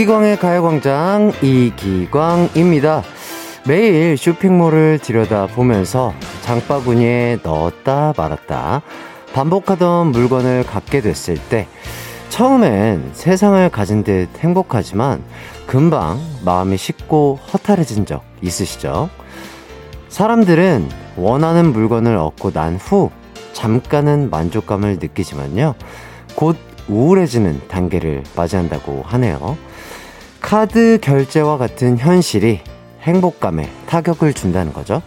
[0.00, 3.02] 이기광의 가요광장 이기광입니다.
[3.66, 8.80] 매일 쇼핑몰을 들여다보면서 장바구니에 넣었다 말았다
[9.34, 11.68] 반복하던 물건을 갖게 됐을 때
[12.30, 15.22] 처음엔 세상을 가진 듯 행복하지만
[15.66, 19.10] 금방 마음이 식고 허탈해진 적 있으시죠?
[20.08, 23.10] 사람들은 원하는 물건을 얻고 난 후
[23.52, 25.74] 잠깐은 만족감을 느끼지만요.
[26.36, 26.56] 곧
[26.88, 29.58] 우울해지는 단계를 맞이한다고 하네요.
[30.40, 32.60] 카드 결제와 같은 현실이
[33.02, 35.02] 행복감에 타격을 준다는 거죠.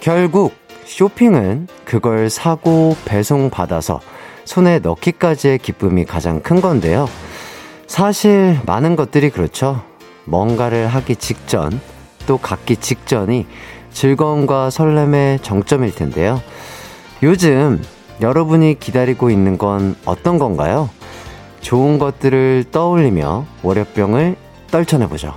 [0.00, 4.00] 결국 쇼핑은 그걸 사고 배송받아서
[4.44, 7.08] 손에 넣기까지의 기쁨이 가장 큰 건데요.
[7.86, 9.89] 사실 많은 것들이 그렇죠.
[10.30, 11.80] 뭔가를 하기 직전,
[12.26, 13.46] 또 갖기 직전이
[13.90, 16.40] 즐거움과 설렘의 정점일 텐데요.
[17.22, 17.82] 요즘
[18.20, 20.88] 여러분이 기다리고 있는 건 어떤 건가요?
[21.60, 24.36] 좋은 것들을 떠올리며 월요병을
[24.70, 25.34] 떨쳐내보죠.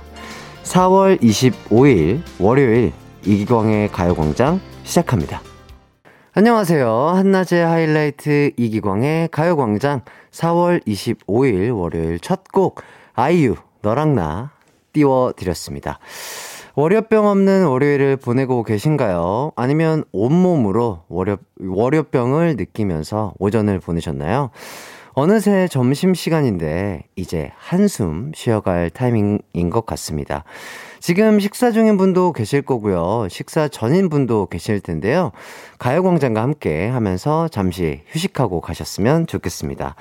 [0.62, 2.92] 4월 25일 월요일
[3.26, 5.42] 이기광의 가요광장 시작합니다.
[6.34, 6.88] 안녕하세요.
[7.14, 12.80] 한낮의 하이라이트 이기광의 가요광장 4월 25일 월요일 첫 곡
[13.14, 14.50] 아이유 너랑 나
[14.94, 15.98] 띄워드렸습니다.
[16.76, 19.52] 월요병 없는 월요일을 보내고 계신가요?
[19.54, 24.50] 아니면 온몸으로 월요, 월요병을 느끼면서 오전을 보내셨나요?
[25.16, 30.42] 어느새 점심시간인데 이제 한숨 쉬어갈 타이밍인 것 같습니다.
[30.98, 33.28] 지금 식사 중인 분도 계실 거고요.
[33.28, 35.30] 식사 전인 분도 계실 텐데요.
[35.78, 39.94] 가요광장과 함께 하면서 잠시 휴식하고 가셨으면 좋겠습니다.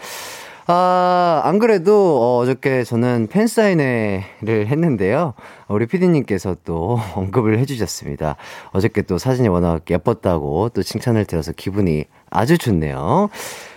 [0.66, 5.34] 아, 안 그래도 어, 어저께 저는 팬사인회를 했는데요.
[5.68, 8.38] 우리 피디님께서 또 언급을 해주셨습니다.
[8.72, 13.30] 어저께 또 사진이 워낙 예뻤다고 또 칭찬을 들어서 기분이 아주 좋네요.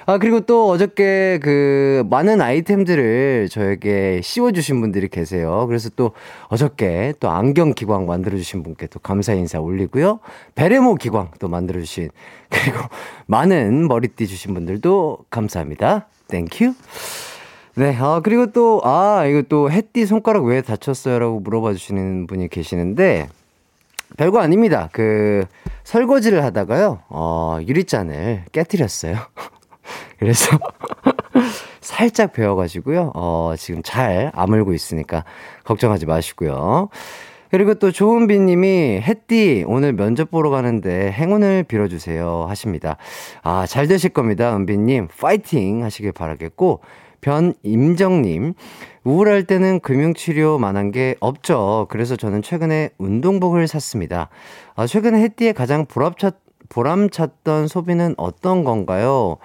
[0.08, 5.66] 아, 그리고 또 어저께 그 많은 아이템들을 저에게 씌워주신 분들이 계세요.
[5.66, 6.12] 그래서 또
[6.47, 10.20] 어저께 또 안경 기광 만들어주신 분께 또 감사 인사 올리고요.
[10.54, 12.10] 베레모 기광 또 만들어주신
[12.48, 12.78] 그리고
[13.26, 16.06] 많은 머리띠 주신 분들도 감사합니다.
[16.28, 16.75] Thank you.
[17.75, 21.19] 네, 아, 그리고 또, 아, 이거 또 햇띠 손가락 왜 다쳤어요?
[21.19, 23.28] 라고 물어봐 주시는 분이 계시는데,
[24.16, 24.88] 별거 아닙니다.
[24.92, 25.44] 그,
[25.84, 29.16] 설거지를 하다가요, 어, 유리잔을 깨뜨렸어요.
[30.19, 30.59] 그래서,
[31.82, 35.25] 살짝 베어가지고요, 어, 지금 잘 아물고 있으니까
[35.65, 36.88] 걱정하지 마시고요.
[37.51, 42.97] 그리고 또 조은비 님이 햇띠 오늘 면접 보러 가는데 행운을 빌어주세요 하십니다.
[43.43, 44.57] 아, 잘 되실 겁니다.
[44.57, 45.09] 은비 님.
[45.19, 46.81] 파이팅 하시길 바라겠고,
[47.21, 48.55] 변임정님,
[49.05, 51.87] 우울할 때는 금융치료 만한 게 없죠.
[51.91, 54.28] 그래서 저는 최근에 운동복을 샀습니다.
[54.75, 56.34] 아, 최근에 햇띠의 가장 보람찼,
[56.69, 59.39] 보람찼던 소비는 어떤 건가요?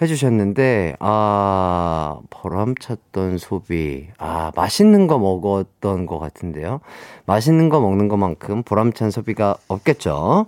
[0.00, 4.08] 해주셨는데, 아, 보람찼던 소비.
[4.18, 6.80] 아, 맛있는 거 먹었던 것 같은데요.
[7.26, 10.46] 맛있는 거 먹는 것만큼 보람찬 소비가 없겠죠.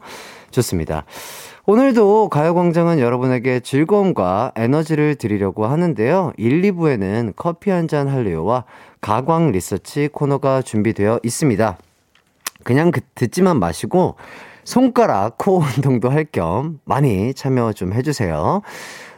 [0.50, 1.05] 좋습니다.
[1.66, 6.32] 오늘도 가요광장은 여러분에게 즐거움과 에너지를 드리려고 하는데요.
[6.37, 8.65] 1, 2부에는 커피 한 잔 할래요와
[9.00, 11.77] 가광 리서치 코너가 준비되어 있습니다.
[12.65, 14.17] 그냥 그, 듣지만 마시고
[14.65, 18.62] 손가락, 코 운동도 할 겸 많이 참여 좀 해주세요.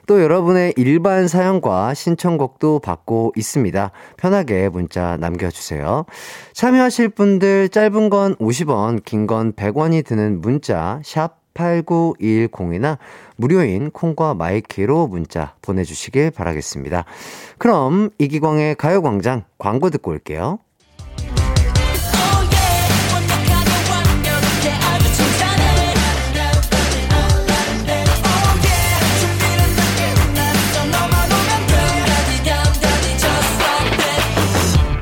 [0.07, 3.91] 또 여러분의 일반 사연과 신청곡도 받고 있습니다.
[4.17, 6.05] 편하게 문자 남겨주세요.
[6.53, 12.99] 참여하실 분들 짧은 건 50원, 긴 건 100원이 드는 문자, 샵 8910이나
[13.37, 17.05] 무료인 콩과 My K로 문자 보내주시길 바라겠습니다.
[17.59, 20.59] 그럼 이기광의 가요광장 광고 듣고 올게요.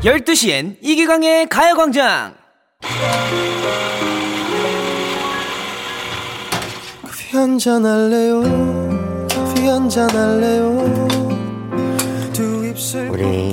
[0.03, 2.35] 12시엔 이기광의 가요광장!
[7.03, 8.43] 커피 한잔 할래요?
[9.31, 11.07] 커피 한잔 할래요?
[13.11, 13.53] 우리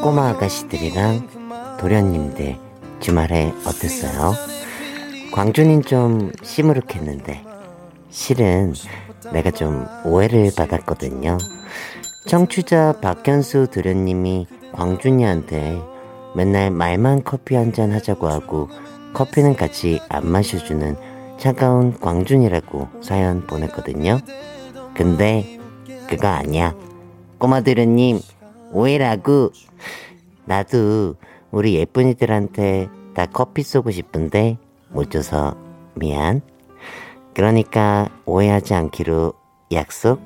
[0.00, 2.56] 꼬마 아가씨들이랑 도련님들
[3.00, 4.34] 주말에 어땠어요?
[5.32, 7.42] 광주는 좀 시무룩했는데
[8.10, 8.72] 실은
[9.32, 11.38] 내가 좀 오해를 받았거든요.
[12.28, 15.80] 청취자 박현수 도련님이 광준이한테
[16.34, 18.68] 맨날 말만 커피 한 잔 하자고 하고
[19.14, 20.96] 커피는 같이 안 마셔주는
[21.38, 24.18] 차가운 광준이라고 사연 보냈거든요.
[24.94, 25.58] 근데
[26.08, 26.74] 그거 아니야.
[27.38, 28.20] 꼬마들은님
[28.72, 29.50] 오해라고
[30.44, 31.14] 나도
[31.50, 34.58] 우리 예쁜이들한테 나 커피 쏘고 싶은데
[34.90, 35.56] 못 줘서
[35.94, 36.40] 미안.
[37.34, 39.32] 그러니까 오해하지 않기로
[39.72, 40.20] 약속?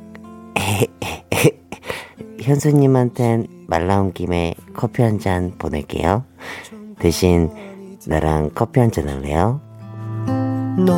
[2.42, 6.24] 현수님한텐 말 나온 김에 커피 한 잔 보낼게요.
[6.98, 7.50] 대신
[8.06, 9.60] 나랑 커피 한 잔 할래요?
[10.26, 10.96] 나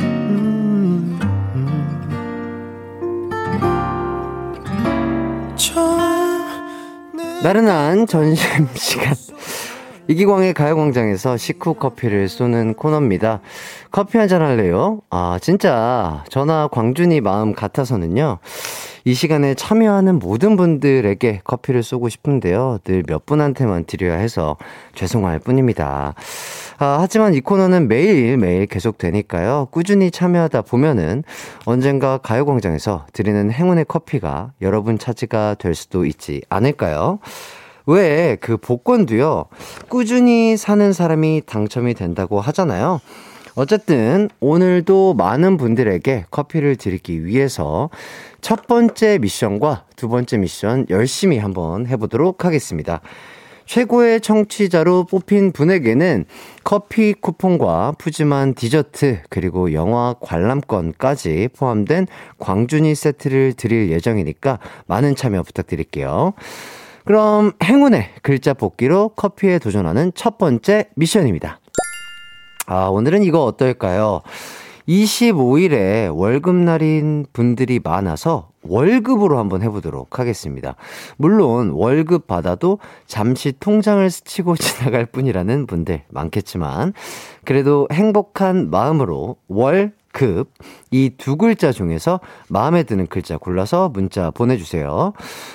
[0.00, 1.18] 음,
[1.54, 1.78] 음.
[7.42, 9.14] 나른한 점심시간
[10.08, 13.40] 이기광의 가요광장에서 식후 커피를 쏘는 코너입니다.
[13.90, 15.00] 커피 한 잔 할래요?
[15.10, 18.38] 아, 진짜 전화 광준이 마음 같아서는요.
[19.08, 22.80] 이 시간에 참여하는 모든 분들에게 커피를 쏘고 싶은데요.
[22.84, 24.58] 늘 몇 분한테만 드려야 해서
[24.94, 26.12] 죄송할 뿐입니다.
[26.78, 29.68] 아, 하지만 이 코너는 매일매일 계속되니까요.
[29.70, 31.24] 꾸준히 참여하다 보면은
[31.64, 37.18] 언젠가 가요광장에서 드리는 행운의 커피가 여러분 차지가 될 수도 있지 않을까요?
[37.86, 39.46] 왜 그 복권도요,
[39.88, 43.00] 꾸준히 사는 사람이 당첨이 된다고 하잖아요.
[43.58, 47.90] 어쨌든 오늘도 많은 분들에게 커피를 드리기 위해서
[48.40, 53.00] 첫 번째 미션과 두 번째 미션 열심히 한번 해보도록 하겠습니다.
[53.66, 56.26] 최고의 청취자로 뽑힌 분에게는
[56.62, 62.06] 커피 쿠폰과 푸짐한 디저트 그리고 영화 관람권까지 포함된
[62.38, 66.32] 광준이 세트를 드릴 예정이니까 많은 참여 부탁드릴게요.
[67.04, 71.58] 그럼 행운의 글자 뽑기로 커피에 도전하는 첫 번째 미션입니다.
[72.70, 74.20] 아, 오늘은 이거 어떨까요?
[74.86, 80.76] 25일에 월급날인 분들이 많아서 월급으로 한번 해보도록 하겠습니다.
[81.16, 86.92] 물론 월급 받아도 잠시 통장을 스치고 지나갈 뿐이라는 분들 많겠지만
[87.44, 90.50] 그래도 행복한 마음으로 월 급,
[90.90, 92.18] 이 두 글자 중에서
[92.48, 95.12] 마음에 드는 글자 골라서 문자 보내주세요.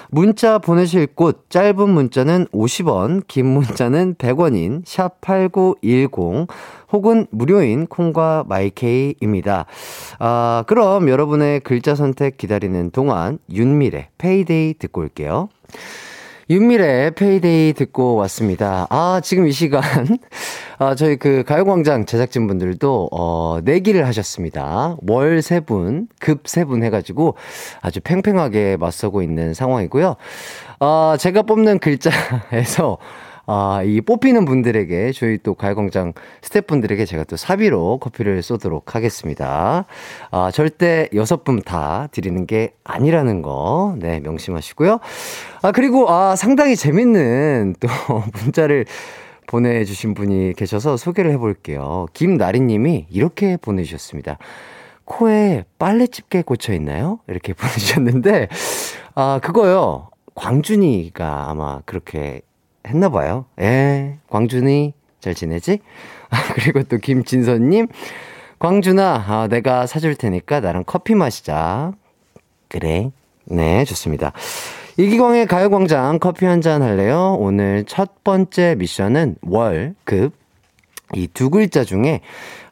[0.10, 6.48] 문자 보내실 곳, 짧은 문자는 50원, 긴 문자는 100원인 샵 8910,
[6.94, 9.65] 혹은 무료인 콩과 My K입니다.
[10.19, 15.50] 아, 그럼 여러분의 글자 선택 기다리는 동안 윤미래 Pay Day 듣고 올게요.
[16.53, 18.85] 윤미래 Pay Day 듣고 왔습니다.
[18.91, 19.81] 아, 지금 이 시간,
[20.77, 24.95] 아, 저희 그 가요광장 제작진분들도, 어, 내기를 하셨습니다.
[25.07, 27.38] 월 세 분, 급 세 분 해가지고
[27.81, 30.15] 아주 팽팽하게 맞서고 있는 상황이고요.
[30.79, 33.00] 아, 제가 뽑는 글자에서
[33.45, 39.85] 아, 이 뽑히는 분들에게 저희 또 가요광장 스태프분들에게 제가 또 사비로 커피를 쏘도록 하겠습니다.
[40.31, 44.99] 아, 절대 여섯 분 다 드리는 게 아니라는 거, 네, 명심하시고요.
[45.61, 47.87] 아, 그리고, 아, 상당히 재밌는 또
[48.43, 48.85] 문자를
[49.47, 52.07] 보내주신 분이 계셔서 소개를 해볼게요.
[52.13, 54.37] 김나리님이 이렇게 보내주셨습니다.
[55.05, 57.19] 코에 빨래 집게 꽂혀 있나요?
[57.27, 58.47] 이렇게 보내주셨는데,
[59.15, 60.09] 아, 그거요.
[60.35, 62.41] 광준이가 아마 그렇게
[62.88, 63.45] 했나 봐요.
[63.59, 65.80] 예, 광준이 잘 지내지?
[66.30, 67.88] 아, 그리고 또 김진선님,
[68.59, 71.91] 광준아, 아, 내가 사줄 테니까 나랑 커피 마시자.
[72.69, 73.12] 그래.
[73.45, 74.31] 네, 좋습니다.
[74.97, 77.35] 이기광의 가요광장 커피 한 잔 할래요?
[77.39, 80.34] 오늘 첫 번째 미션은 월, 급,
[81.15, 82.22] 이 두 글자 중에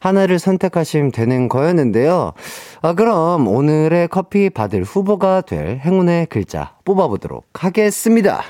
[0.00, 2.32] 하나를 선택하시면 되는 거였는데요.
[2.80, 8.42] 아, 그럼 오늘의 커피 받을 후보가 될 행운의 글자 뽑아보도록 하겠습니다.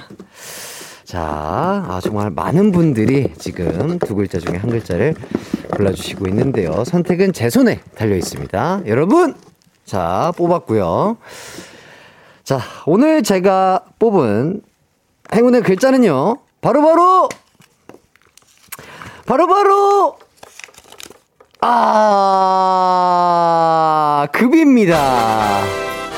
[1.12, 5.14] 자, 아, 정말 많은 분들이 지금 두 글자 중에 한 글자를
[5.76, 6.84] 골라주시고 있는데요.
[6.86, 8.84] 선택은 제 손에 달려 있습니다.
[8.86, 9.34] 여러분!
[9.84, 11.18] 자, 뽑았고요.
[12.44, 14.62] 자, 오늘 제가 뽑은
[15.34, 16.38] 행운의 글자는요.
[16.62, 17.28] 바로바로!
[19.26, 20.16] 바로바로!
[21.60, 22.16] 아,
[24.32, 25.60] 급입니다.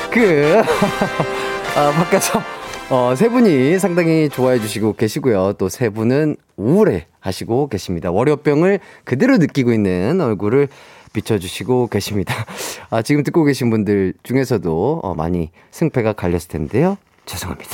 [0.09, 0.63] 급.
[1.75, 2.54] 아, 바깥에서
[2.91, 5.53] 어, 세 분이 상당히 좋아해 주시고 계시고요.
[5.53, 8.11] 또 세 분은 우울해 하시고 계십니다.
[8.11, 10.67] 월요병을 그대로 느끼고 있는 얼굴을
[11.13, 12.33] 비춰주시고 계십니다.
[12.91, 16.97] 아, 지금 듣고 계신 분들 중에서도 어, 많이 승패가 갈렸을 텐데요.
[17.25, 17.71] 죄송합니다.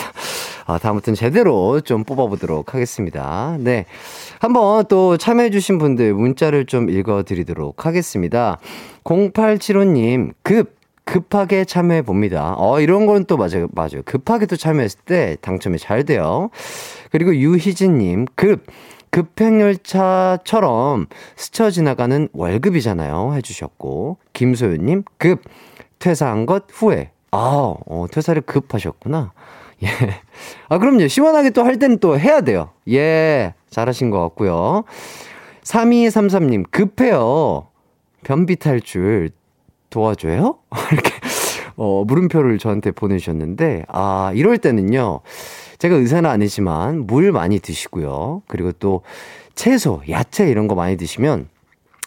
[0.65, 3.57] 아, 다음부터는 제대로 좀 뽑아보도록 하겠습니다.
[3.59, 3.85] 네.
[4.39, 8.59] 한번 또 참여해주신 분들 문자를 좀 읽어드리도록 하겠습니다.
[9.03, 10.80] 0875님, 급!
[11.05, 12.55] 급하게 참여해 봅니다.
[12.57, 13.67] 어, 이런 건 또 맞아요.
[13.73, 14.01] 맞아요.
[14.05, 16.49] 급하게 또 참여했을 때 당첨이 잘 돼요.
[17.11, 18.65] 그리고 유희진님, 급.
[19.09, 23.33] 급행열차처럼 스쳐 지나가는 월급이잖아요.
[23.35, 24.17] 해주셨고.
[24.33, 25.41] 김소연님, 급.
[25.99, 27.11] 퇴사한 것 후에.
[27.31, 29.33] 아, 어, 퇴사를 급하셨구나.
[29.83, 29.87] 예.
[30.69, 31.07] 아, 그럼요.
[31.07, 32.69] 시원하게 또 할 때는 또 해야 돼요.
[32.89, 33.53] 예.
[33.69, 34.83] 잘하신 것 같고요.
[35.63, 37.67] 3233님, 급해요.
[38.23, 39.31] 변비 탈출
[39.91, 40.57] 도와줘요?
[40.91, 41.11] 이렇게,
[41.75, 45.19] 어, 물음표를 저한테 보내주셨는데, 아, 이럴 때는요,
[45.77, 48.41] 제가 의사는 아니지만 물 많이 드시고요.
[48.47, 49.03] 그리고 또
[49.53, 51.49] 채소, 야채 이런 거 많이 드시면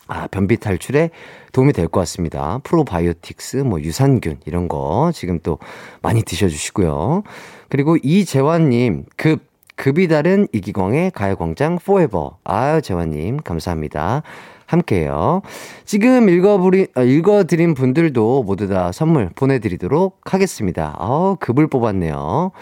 [0.06, 1.10] 아, 변비 탈출에
[1.52, 2.60] 도움이 될 것 같습니다.
[2.64, 5.58] 프로바이오틱스, 뭐 유산균 이런 거 지금 또
[6.02, 7.22] 많이 드셔주시고요.
[7.70, 12.38] 그리고 이재환님 급 급이 다른 이기광의 가요광장 포에버.
[12.44, 14.22] 아유 재환님 감사합니다.
[14.66, 15.42] 함께해요.
[15.84, 20.96] 지금 읽어부리, 아, 읽어드린 분들도 모두 다 선물 보내드리도록 하겠습니다.
[20.98, 22.52] 어 급을 뽑았네요.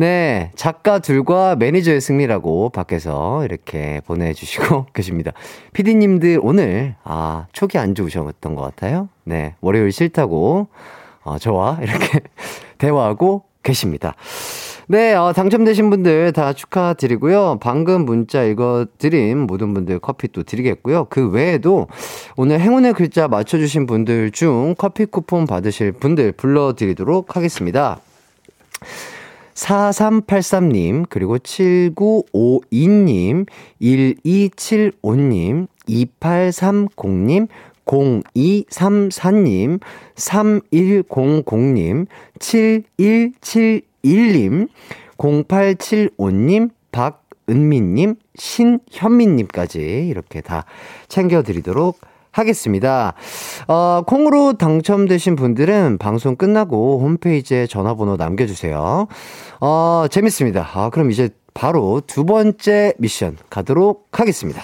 [0.00, 5.32] 네, 작가 둘과 매니저의 승리라고 밖에서 이렇게 보내주시고 계십니다.
[5.72, 9.08] 피디님들 오늘, 아, 촉이 안 좋으셨던 것 같아요.
[9.24, 10.68] 네, 월요일 싫다고,
[11.24, 12.20] 어, 저와 이렇게
[12.78, 14.14] 대화하고 계십니다.
[14.90, 17.58] 네, 어, 당첨되신 분들 다 축하드리고요.
[17.60, 21.08] 방금 문자 읽어드린 모든 분들 커피 또 드리겠고요.
[21.10, 21.88] 그 외에도
[22.38, 28.00] 오늘 행운의 글자 맞춰주신 분들 중 커피 쿠폰 받으실 분들 불러드리도록 하겠습니다.
[29.52, 33.44] 4383님, 그리고 7952님,
[33.82, 37.48] 1275님, 2830님,
[37.84, 39.80] 0234님,
[40.14, 42.06] 3100님,
[44.04, 44.68] 7171님,
[45.16, 50.64] 0875님, 박은미님, 신현미님까지 이렇게 다
[51.08, 52.00] 챙겨드리도록
[52.30, 53.14] 하겠습니다.
[53.66, 59.08] 어, 콩으로 당첨되신 분들은 방송 끝나고 홈페이지에 전화번호 남겨주세요.
[59.60, 60.68] 어, 재밌습니다.
[60.74, 64.62] 아, 그럼 이제 바로 두 번째 미션 가도록 하겠습니다.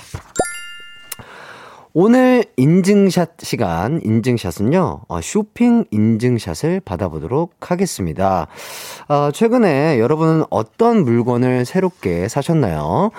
[1.96, 8.48] 오늘 인증샷 시간, 인증샷은요, 어, 쇼핑 인증샷을 받아보도록 하겠습니다.
[9.06, 13.12] 어, 최근에 여러분은 어떤 물건을 새롭게 사셨나요?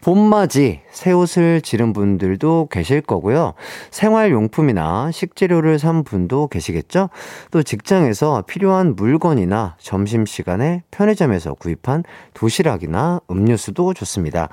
[0.00, 3.54] 봄맞이, 새 옷을 지른 분들도 계실 거고요.
[3.90, 7.10] 생활용품이나 식재료를 산 분도 계시겠죠?
[7.50, 14.50] 또 직장에서 필요한 물건이나 점심시간에 편의점에서 구입한 도시락이나 음료수도 좋습니다.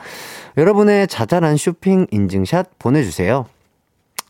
[0.57, 3.45] 여러분의 자잘한 쇼핑 인증샷 보내주세요.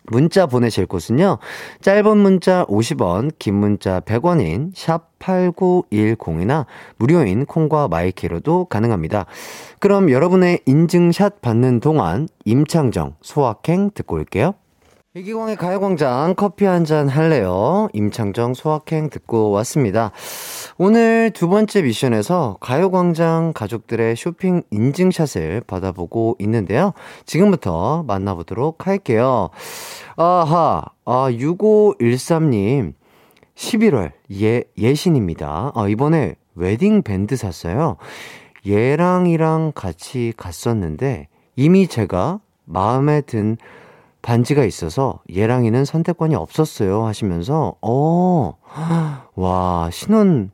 [0.08, 1.38] 문자 보내실 곳은요.
[1.82, 6.66] 짧은 문자 50원, 긴 문자 100원인 샵 8910이나
[6.98, 9.26] 무료인 콩과 My K로도 가능합니다.
[9.80, 14.54] 그럼 여러분의 인증샷 받는 동안 임창정 소확행 듣고 올게요.
[15.18, 17.88] 이기광의 가요광장 커피 한 잔 할래요?
[17.94, 20.12] 임창정 소확행 듣고 왔습니다.
[20.78, 26.94] 오늘 두 번째 미션에서 가요광장 가족들의 쇼핑 인증샷을 받아보고 있는데요.
[27.26, 29.50] 지금부터 만나보도록 할게요.
[30.18, 32.94] 아하, 아, 6513님,
[33.56, 35.72] 11월 예, 예신입니다.
[35.74, 37.98] 아, 이번에 웨딩 밴드 샀어요.
[38.68, 43.58] 얘랑이랑 같이 갔었는데, 이미 제가 마음에 든
[44.28, 48.58] 반지가 있어서 얘랑이는 선택권이 없었어요 하시면서 어,
[49.36, 50.52] 와, 신혼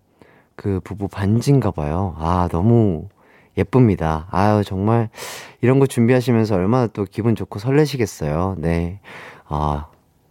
[0.56, 2.16] 그 부부 반지인가 봐요.
[2.20, 3.08] 아, 너무
[3.58, 4.28] 예쁩니다.
[4.30, 5.10] 아유, 정말
[5.62, 8.58] 이런 거 준비하시면서 얼마나 또 기분 좋고 설레시겠어요.
[8.60, 9.00] 네.
[9.48, 9.88] 아,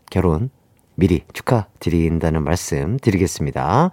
[0.08, 0.50] 결혼
[0.94, 3.90] 미리 축하드린다는 말씀 드리겠습니다.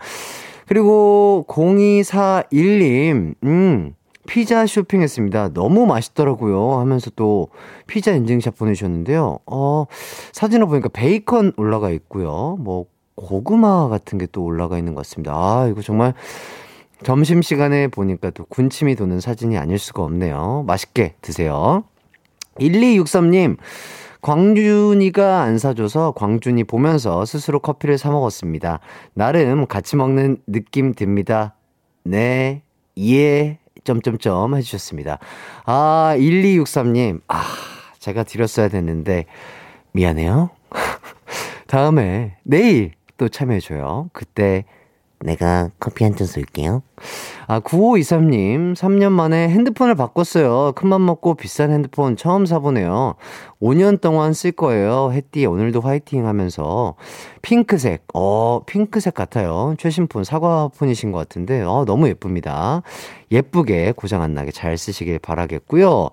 [0.67, 3.95] 그리고 0241님, 음,
[4.29, 5.53] 피자 쇼핑했습니다.
[5.53, 6.79] 너무 맛있더라고요.
[6.79, 7.47] 하면서 또
[7.87, 9.39] 피자 인증샷 보내주셨는데요.
[9.47, 9.85] 어,
[10.33, 12.55] 사진을 보니까 베이컨 올라가 있고요.
[12.59, 15.33] 뭐, 고구마 같은 게 또 올라가 있는 것 같습니다.
[15.33, 16.13] 아, 이거 정말
[17.03, 20.63] 점심시간에 보니까 또 군침이 도는 사진이 아닐 수가 없네요.
[20.67, 21.83] 맛있게 드세요.
[22.59, 23.57] 1263님,
[24.21, 28.79] 광준이가 안 사줘서 광준이 보면서 스스로 커피를 사 먹었습니다.
[29.15, 31.55] 나름 같이 먹는 느낌 듭니다.
[32.03, 32.61] 네,
[32.99, 33.57] 예,
[33.89, 35.17] 점점점 해주셨습니다.
[35.65, 37.21] 아, 1263님.
[37.27, 37.43] 아,
[37.97, 39.25] 제가 드렸어야 됐는데,
[39.93, 40.51] 미안해요.
[41.65, 44.11] 다음에, 내일 또 참여해줘요.
[44.13, 44.65] 그때
[45.21, 46.81] 내가 커피 한 잔 쏠게요.
[47.47, 50.73] 아, 9523님, 3년 만에 핸드폰을 바꿨어요.
[50.75, 53.15] 큰맘 먹고 비싼 핸드폰 처음 사보네요.
[53.61, 55.11] 5년 동안 쓸 거예요.
[55.13, 56.95] 햇띠, 오늘도 화이팅 하면서.
[57.41, 59.75] 핑크색, 어, 핑크색 같아요.
[59.77, 62.81] 최신폰, 사과폰이신 것 같은데, 어, 너무 예쁩니다.
[63.31, 66.09] 예쁘게 고장 안 나게 잘 쓰시길 바라겠고요.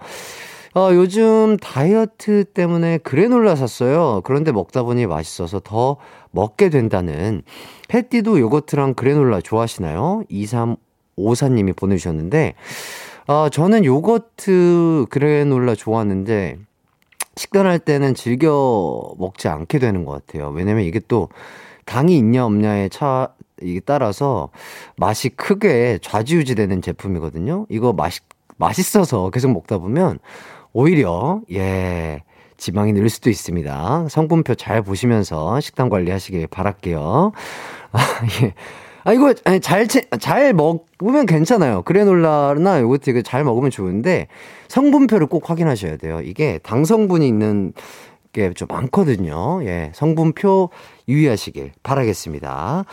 [0.77, 4.21] 어, 요즘 다이어트 때문에 그래놀라 샀어요.
[4.25, 5.97] 그런데 먹다 보니 맛있어서 더
[6.33, 7.41] 먹게 된다는
[7.89, 10.25] 패티도 요거트랑 그래놀라 좋아하시나요?
[10.31, 12.57] 2354님이 보내주셨는데,
[13.27, 16.59] 어, 저는 요거트 그래놀라 좋아하는데,
[17.37, 20.51] 식단할 때는 즐겨 먹지 않게 되는 것 같아요.
[20.51, 21.31] 왜냐면 이게 또
[21.87, 24.51] 당이 있냐 없냐에 차, 이게 따라서
[24.99, 27.65] 맛이 크게 좌지우지 되는 제품이거든요.
[27.71, 28.23] 이거 맛있,
[28.59, 30.19] 맛있어서 계속 먹다 보면
[30.79, 32.23] 오히려, 예,
[32.59, 34.09] 지방이 늘 수도 있습니다.
[34.11, 37.33] 성분표 잘 보시면서 식단 관리하시길 바랄게요.
[37.93, 37.99] 아,
[38.43, 38.53] 예.
[39.05, 41.81] 아, 이거, 아니, 잘, 잘 먹으면 괜찮아요.
[41.81, 44.27] 그래놀라나 요거트 이거 잘 먹으면 좋은데,
[44.69, 46.21] 성분표를 꼭 확인하셔야 돼요.
[46.23, 47.73] 이게 당 성분이 있는
[48.35, 49.61] 게 좀 많거든요.
[49.65, 50.69] 예, 성분표
[51.09, 52.85] 유의하시길 바라겠습니다.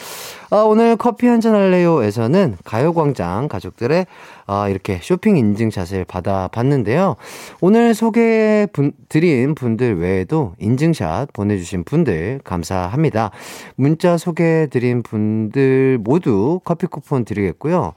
[0.50, 4.06] 아, 오늘 커피 한잔 할래요에서는 가요광장 가족들의
[4.46, 7.16] 아, 이렇게 쇼핑 인증샷을 받아봤는데요.
[7.62, 13.32] 오늘 소개 분, 드린 분들 외에도 인증샷 보내주신 분들 감사합니다.
[13.76, 17.94] 문자 소개 드린 분들 모두 커피 쿠폰 드리겠고요.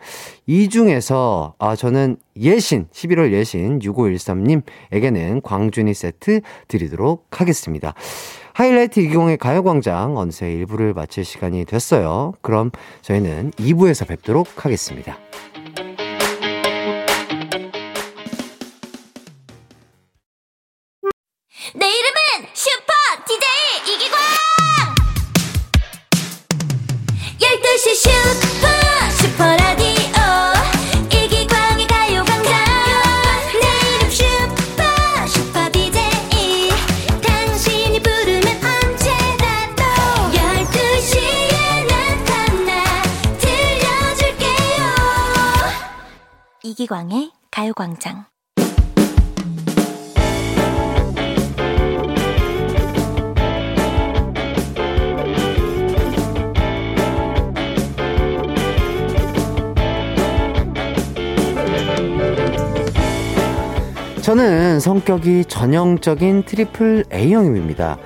[0.46, 7.94] 이 중에서, 아, 저는 예신, 11월 예신 6513님에게는 광준이 세트 드리도록 하겠습니다.
[8.56, 12.32] 하이라이트 이기공의 가요광장 어느새 1부를 마칠 시간이 됐어요.
[12.40, 12.70] 그럼
[13.02, 15.18] 저희는 2부에서 뵙도록 하겠습니다.
[21.75, 22.94] 내 이름은 슈퍼
[23.26, 24.16] DJ 이기광!
[27.38, 28.46] 12시 슈퍼
[46.78, 48.26] 이기광의 가요광장
[64.21, 67.97] 저는 성격이 전형적인 triple A형입니다.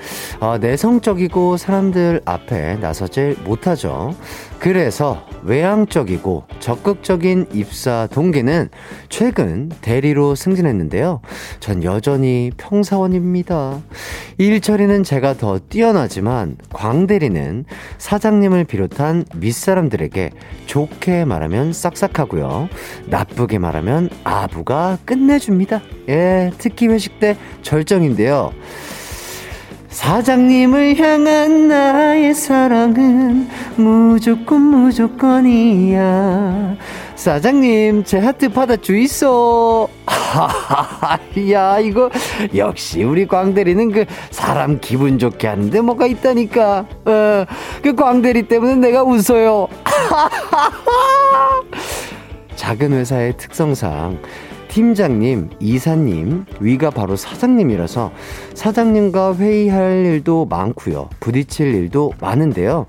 [0.40, 4.14] 어, 내성적이고 사람들 앞에 나서질 못하죠.
[4.58, 8.70] 그래서 외향적이고 적극적인 입사 동기는
[9.10, 11.20] 최근 대리로 승진했는데요.
[11.60, 13.80] 전 여전히 평사원입니다.
[14.38, 17.66] 일 처리는 제가 더 뛰어나지만 광대리는
[17.98, 20.30] 사장님을 비롯한 윗사람들에게
[20.64, 22.70] 좋게 말하면 싹싹하고요.
[23.06, 25.82] 나쁘게 말하면 아부가 끝내줍니다.
[26.08, 28.52] 예, 특히 회식 때 절정인데요.
[29.90, 36.76] 사장님을 향한 나의 사랑은 무조건 무조건이야.
[37.16, 39.88] 사장님, 제 하트 받아 주이소.
[41.52, 42.08] 야, 이거,
[42.54, 46.86] 역시 우리 광대리는 그 사람 기분 좋게 하는데 뭐가 있다니까.
[47.04, 47.44] 어,
[47.82, 49.66] 그 광대리 때문에 내가 웃어요.
[52.54, 54.18] 작은 회사의 특성상
[54.74, 58.12] 팀장님, 이사님, 위가 바로 사장님이라서
[58.54, 61.08] 사장님과 회의할 일도 많고요.
[61.18, 62.86] 부딪힐 일도 많은데요.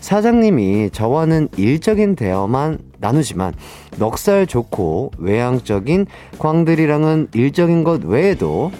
[0.00, 3.54] 사장님이 저와는 일적인 대화만 나누지만
[3.98, 6.06] 넉살 좋고 외향적인
[6.38, 8.70] 광들이랑은 일적인 것 외에도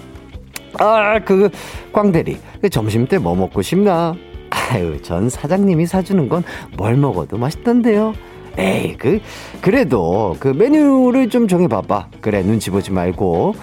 [0.79, 1.49] 아, 그
[1.91, 4.15] 광대리, 그 점심 때 뭐 먹고 싶나?
[4.51, 6.43] 아유, 전 사장님이 사주는 건
[6.77, 8.13] 뭘 먹어도 맛있던데요.
[8.57, 9.19] 에이, 그,
[9.61, 12.09] 그래도 그 메뉴를 좀 정해봐봐.
[12.21, 13.55] 그래, 눈치 보지 말고.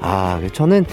[0.00, 0.84] 아, 저는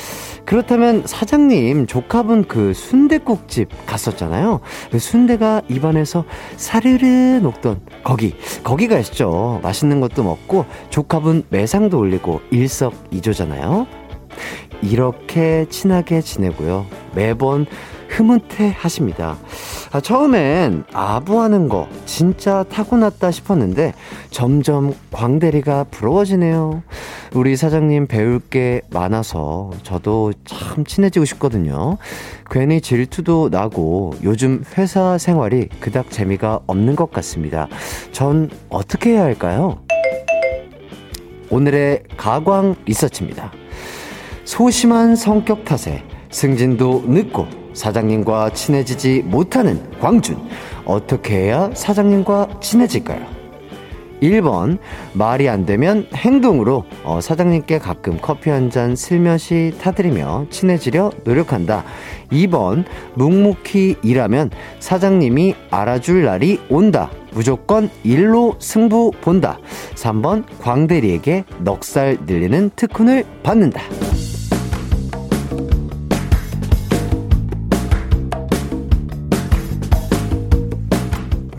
[0.46, 4.62] 그렇다면 사장님 조카분 그 순대국집 갔었잖아요.
[4.90, 6.24] 그 순대가 입안에서
[6.56, 9.60] 사르르 녹던 거기, 거기 가시죠.
[9.64, 13.86] 맛있는 것도 먹고 조카분 매상도 올리고 일석이조잖아요.
[14.82, 16.86] 이렇게 친하게 지내고요.
[17.14, 17.66] 매번
[18.12, 19.38] 흐뭇해 하십니다.
[19.92, 23.94] 아, 처음엔 아부하는 거 진짜 타고났다 싶었는데
[24.30, 26.84] 점점 광대리가 부러워지네요.
[27.34, 31.98] 우리 사장님 배울 게 많아서 저도 참 친해지고 싶거든요.
[32.50, 37.68] 괜히 질투도 나고 요즘 회사 생활이 그닥 재미가 없는 것 같습니다.
[38.12, 39.80] 전 어떻게 해야 할까요?
[41.50, 43.52] 오늘의 가광 리서치입니다.
[44.44, 50.38] 소심한 성격 탓에 승진도 늦고 사장님과 친해지지 못하는 광준.
[50.86, 53.42] 어떻게 해야 사장님과 친해질까요?
[54.22, 54.78] 1번,
[55.14, 61.84] 말이 안 되면 행동으로 어, 사장님께 가끔 커피 한 잔 슬며시 타드리며 친해지려 노력한다.
[62.32, 67.10] 2번, 묵묵히 일하면 사장님이 알아줄 날이 온다.
[67.34, 69.58] 무조건 일로 승부 본다.
[69.96, 73.82] 3번, 광대리에게 넉살 늘리는 특훈을 받는다.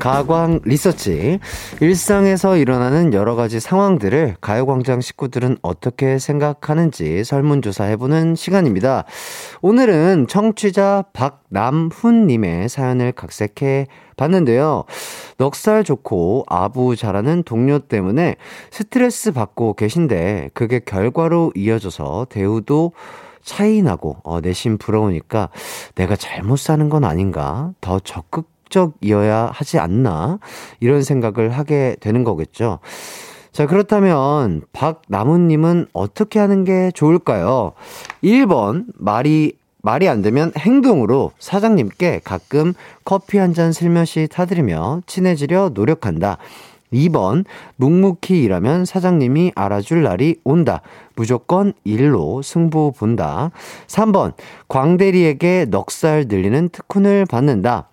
[0.02, 1.38] 가광 리서치.
[1.80, 9.04] 일상에서 일어나는 여러 가지 상황들을 가요광장 식구들은 어떻게 생각하는지 설문조사 해보는 시간입니다.
[9.60, 13.86] 오늘은 청취자 박남훈님의 사연을 각색해
[14.16, 14.86] 봤는데요.
[15.38, 18.34] 넉살 좋고 아부 잘하는 동료 때문에
[18.72, 22.90] 스트레스 받고 계신데 그게 결과로 이어져서 대우도
[23.44, 25.50] 차이 나고 어, 내심 부러우니까
[25.94, 30.38] 내가 잘못 사는 건 아닌가 더 적극 목적이어야 하지 않나
[30.80, 32.78] 이런 생각을 하게 되는 거겠죠.
[33.52, 37.72] 자, 그렇다면 박나무님은 어떻게 하는 게 좋을까요?
[38.24, 39.52] 1번, 말이
[39.84, 42.72] 말이 안 되면 행동으로 사장님께 가끔
[43.04, 46.38] 커피 한 잔 슬며시 타드리며 친해지려 노력한다.
[46.92, 47.44] 2번,
[47.76, 50.82] 묵묵히 일하면 사장님이 알아줄 날이 온다.
[51.16, 53.50] 무조건 일로 승부 본다.
[53.88, 54.34] 3번,
[54.68, 57.88] 광대리에게 넉살 들리는 특훈을 받는다.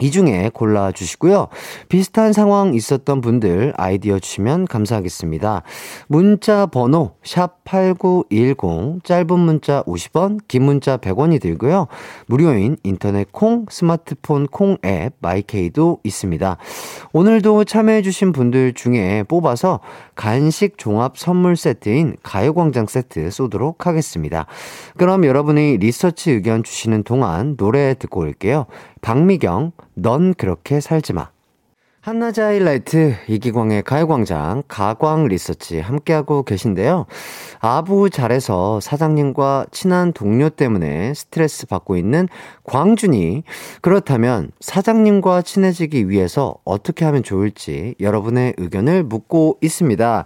[0.00, 1.48] 이 중에 골라주시고요.
[1.88, 5.62] 비슷한 상황 있었던 분들 아이디어 주시면 감사하겠습니다.
[6.08, 11.88] 문자 번호 샵8910 짧은 문자 50원 긴 문자 100원이 들고요.
[12.26, 16.56] 무료인 인터넷 콩 스마트폰 콩 앱 마이케이도 있습니다.
[17.12, 19.80] 오늘도 참여해주신 분들 중에 뽑아서
[20.14, 24.46] 간식 종합 선물 세트인 가요광장 세트 쏘도록 하겠습니다.
[24.96, 28.66] 그럼 여러분이 리서치 의견 주시는 동안 노래 듣고 올게요.
[29.02, 31.32] 박미경, 넌 그렇게 살지 마.
[32.04, 37.06] 한낮의 하이라이트 이기광의 가요광장 가광 리서치 함께하고 계신데요.
[37.60, 42.26] 아부 잘해서 사장님과 친한 동료 때문에 스트레스 받고 있는
[42.64, 43.44] 광준이
[43.82, 50.24] 그렇다면 사장님과 친해지기 위해서 어떻게 하면 좋을지 여러분의 의견을 묻고 있습니다.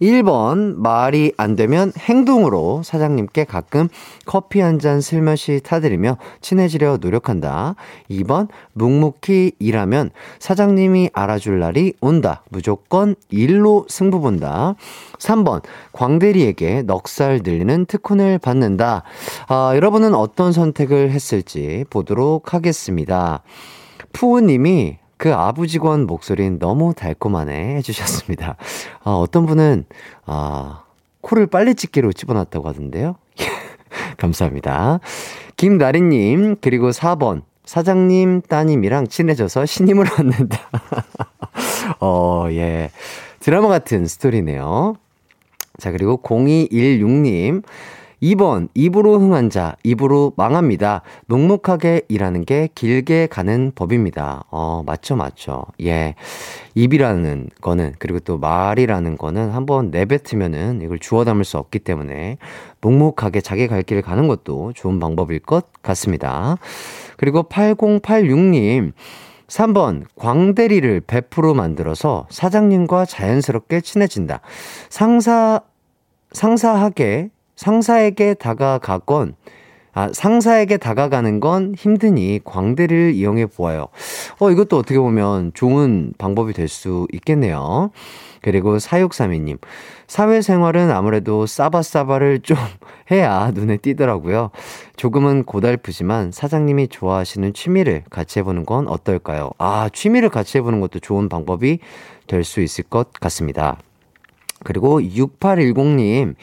[0.00, 3.88] 1번 말이 안 되면 행동으로 사장님께 가끔
[4.24, 7.74] 커피 한 잔 슬며시 타드리며 친해지려 노력한다.
[8.08, 12.42] 2번 묵묵히 일하면 사장님이 알아줄 날이 온다.
[12.50, 14.74] 무조건 일로 승부 본다.
[15.18, 19.02] 3번 광대리에게 넉살 들리는 특훈을 받는다.
[19.48, 23.42] 아, 여러분은 어떤 선택을 했을지 보도록 하겠습니다.
[24.12, 28.56] 푸우님이 그 아부직원 목소리는 너무 달콤하네 해주셨습니다.
[29.04, 29.84] 아, 어떤 분은,
[30.24, 30.84] 아,
[31.20, 33.16] 코를 빨리 찍기로 집어놨다고 하던데요.
[34.16, 35.00] 감사합니다.
[35.56, 37.42] 김나리님, 그리고 4번.
[37.64, 40.58] 사장님 따님이랑 친해져서 신임을 얻는다.
[42.00, 42.90] 어, 예.
[43.40, 44.96] 드라마 같은 스토리네요.
[45.78, 47.62] 자, 그리고 0216님.
[48.22, 51.00] 2번, 입으로 흥한 자, 입으로 망합니다.
[51.26, 54.44] 묵묵하게 일하는 게 길게 가는 법입니다.
[54.50, 55.64] 어, 맞죠, 맞죠.
[55.82, 56.14] 예.
[56.74, 62.36] 입이라는 거는, 그리고 또 말이라는 거는 한번 내뱉으면은 이걸 주워 담을 수 없기 때문에
[62.82, 66.58] 묵묵하게 자기 갈 길을 가는 것도 좋은 방법일 것 같습니다.
[67.20, 68.92] 그리고 8086님,
[69.46, 74.40] 3번, 광대리를 100% 만들어서 사장님과 자연스럽게 친해진다.
[74.88, 75.60] 상사,
[76.32, 79.34] 상사하게 상사에게 다가가건
[79.92, 83.88] 아, 상사에게 다가가는 건 힘드니 광대를 이용해 보아요.
[84.38, 87.90] 어, 이것도 어떻게 보면 좋은 방법이 될 수 있겠네요.
[88.42, 89.58] 그리고 사육삼이님.
[90.06, 92.56] 사회생활은 아무래도 싸바싸바를 좀
[93.10, 94.50] 해야 눈에 띄더라고요.
[94.96, 99.50] 조금은 고달프지만 사장님이 좋아하시는 취미를 같이 해보는 건 어떨까요?
[99.58, 101.80] 아, 취미를 같이 해보는 것도 좋은 방법이
[102.28, 103.76] 될 수 있을 것 같습니다.
[104.64, 106.34] 그리고 6810님.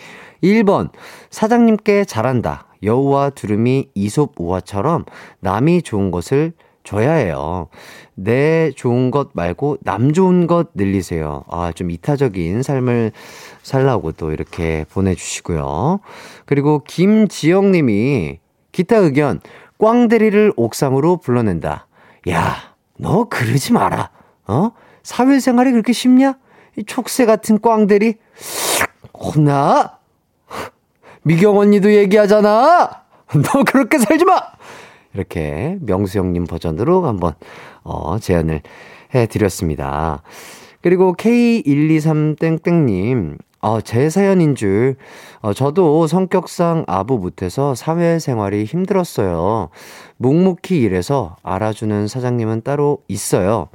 [0.43, 0.89] 1번,
[1.31, 2.66] 사장님께 잘한다.
[2.83, 5.05] 여우와 두루미 이솝 우화처럼
[5.39, 7.67] 남이 좋은 것을 줘야 해요.
[8.15, 11.43] 내 좋은 것 말고 남 좋은 것 늘리세요.
[11.49, 13.11] 아, 좀 이타적인 삶을
[13.61, 15.99] 살라고 또 이렇게 보내주시고요.
[16.45, 18.39] 그리고 김지영 님이
[18.71, 19.41] 기타 의견,
[19.79, 21.87] 꽝대리를 옥상으로 불러낸다.
[22.29, 22.55] 야,
[22.97, 24.09] 너 그러지 마라.
[24.47, 24.71] 어?
[25.03, 26.37] 사회생활이 그렇게 쉽냐?
[26.77, 28.15] 이 촉새 같은 꽝대리?
[29.13, 29.96] 혼나?
[31.27, 32.89] 미경 언니도 얘기하잖아!
[33.43, 34.41] 너 그렇게 살지 마!
[35.13, 37.33] 이렇게 명수 형님 버전으로 한번,
[37.83, 38.61] 어, 제안을
[39.13, 40.23] 해드렸습니다.
[40.81, 44.95] 그리고 K123땡땡님, 어, 제 사연인 줄,
[45.41, 49.67] 어, 저도 성격상 아부 못해서 사회생활이 힘들었어요.
[50.15, 53.67] 묵묵히 일해서 알아주는 사장님은 따로 있어요.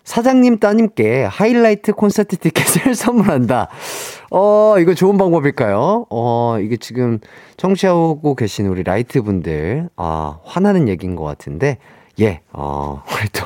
[0.03, 3.69] 사장님 따님께 하이라이트 콘서트 티켓을 선물한다.
[4.31, 6.05] 어, 이거 좋은 방법일까요?
[6.09, 7.19] 어, 이게 지금
[7.57, 11.77] 청취하고 계신 우리 라이트 분들, 아, 화나는 얘기인 것 같은데,
[12.19, 13.45] 예, 어, 우리 또,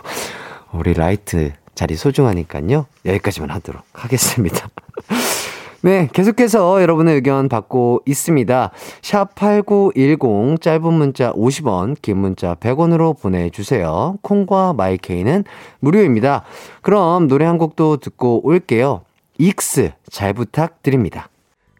[0.77, 2.85] 우리 라이트 자리 소중하니까요.
[3.05, 4.69] 여기까지만 하도록 하겠습니다.
[5.81, 8.71] 네, 계속해서 여러분의 의견 받고 있습니다.
[9.01, 14.17] 샵 8910, 짧은 문자 50원, 긴 문자 100원으로 보내주세요.
[14.21, 15.43] 콩과 My K는
[15.81, 16.43] 무료입니다.
[16.81, 19.01] 그럼 노래 한 곡도 듣고 올게요.
[19.37, 21.29] 익스, 잘 부탁드립니다.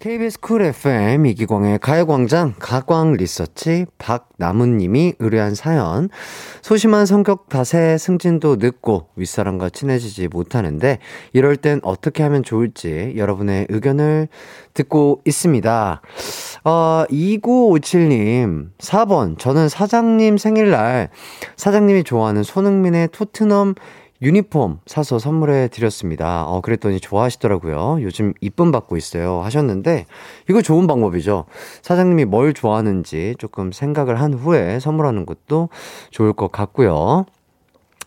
[0.04, 6.10] KBS 쿨 FM 이기광의 가요광장 가광 리서치 박나무님이 의뢰한 사연
[6.62, 11.00] 소심한 성격 탓에 승진도 늦고 윗사람과 친해지지 못하는데
[11.32, 14.28] 이럴 땐 어떻게 하면 좋을지 여러분의 의견을
[14.74, 16.02] 듣고 있습니다.
[16.66, 21.12] 어, 2957님 4번 저는 사장님 생일날
[21.56, 23.76] 사장님이 좋아하는 손흥민의 토트넘
[24.22, 26.46] 유니폼 사서 선물해 드렸습니다.
[26.46, 27.98] 어, 그랬더니 좋아하시더라고요.
[28.02, 29.42] 요즘 이쁨 받고 있어요.
[29.42, 30.06] 하셨는데,
[30.50, 31.46] 이거 좋은 방법이죠.
[31.82, 35.70] 사장님이 뭘 좋아하는지 조금 생각을 한 후에 선물하는 것도
[36.12, 37.26] 좋을 것 같고요.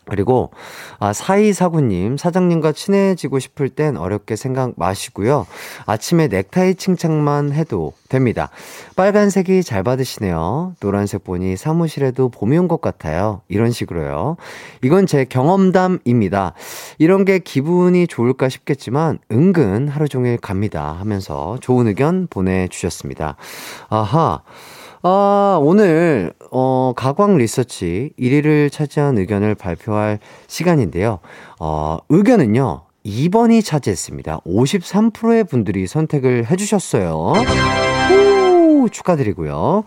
[0.09, 0.51] 그리고
[0.99, 5.47] 아 사이사구님 사장님과 친해지고 싶을 땐 어렵게 생각 마시고요.
[5.87, 8.51] 아침에 넥타이 칭찬만 해도 됩니다.
[8.95, 10.75] 빨간색이 잘 받으시네요.
[10.81, 13.42] 노란색 보니 사무실에도 봄이 온 것 같아요.
[13.49, 14.37] 이런 식으로요.
[14.83, 16.53] 이건 제 경험담입니다.
[16.99, 23.37] 이런 게 기분이 좋을까 싶겠지만 은근 하루 종일 갑니다 하면서 좋은 의견 보내주셨습니다.
[23.88, 24.42] 아하.
[25.09, 31.21] 아, 오늘, 어, 가광 리서치 1위를 차지한 의견을 발표할 시간인데요.
[31.61, 34.40] 어, 의견은요, 2번이 차지했습니다.
[34.40, 37.35] 53%의 분들이 선택을 해주셨어요.
[38.90, 39.85] 축하드리고요.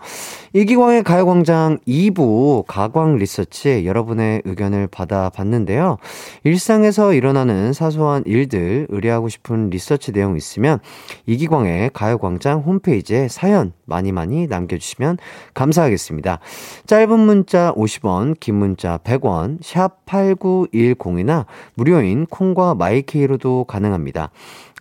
[0.54, 5.98] 이기광의 가요광장 2부 가광 리서치 여러분의 의견을 받아봤는데요.
[6.44, 10.80] 일상에서 일어나는 사소한 일들 의뢰하고 싶은 리서치 내용 있으면
[11.28, 15.18] 이기광의 가요광장 홈페이지에 사연 많이 많이 남겨주시면
[15.54, 16.40] 감사하겠습니다.
[16.88, 24.32] 짧은 문자 50원, 긴 문자 100원, 샵 8910이나 무료인 콩과 마이케이로도 가능합니다.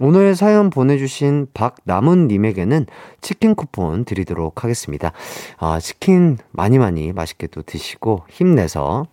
[0.01, 2.87] 오늘 사연 보내주신 박남은님에게는
[3.21, 5.13] 치킨 쿠폰 드리도록 하겠습니다.
[5.59, 9.07] 아, 치킨 많이 많이 맛있게 또 드시고 힘내서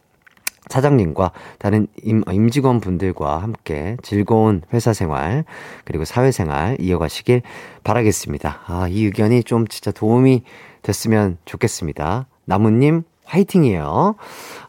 [0.68, 5.44] 사장님과 다른 임, 임직원 분들과 함께 즐거운 회사 생활,
[5.84, 7.42] 그리고 사회생활 이어가시길
[7.84, 8.62] 바라겠습니다.
[8.66, 10.44] 아, 이 의견이 좀 진짜 도움이
[10.82, 12.28] 됐으면 좋겠습니다.
[12.46, 14.16] 나무님, 화이팅이에요.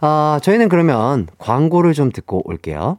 [0.01, 2.99] 아, 저희는 그러면 광고를 좀 듣고 올게요.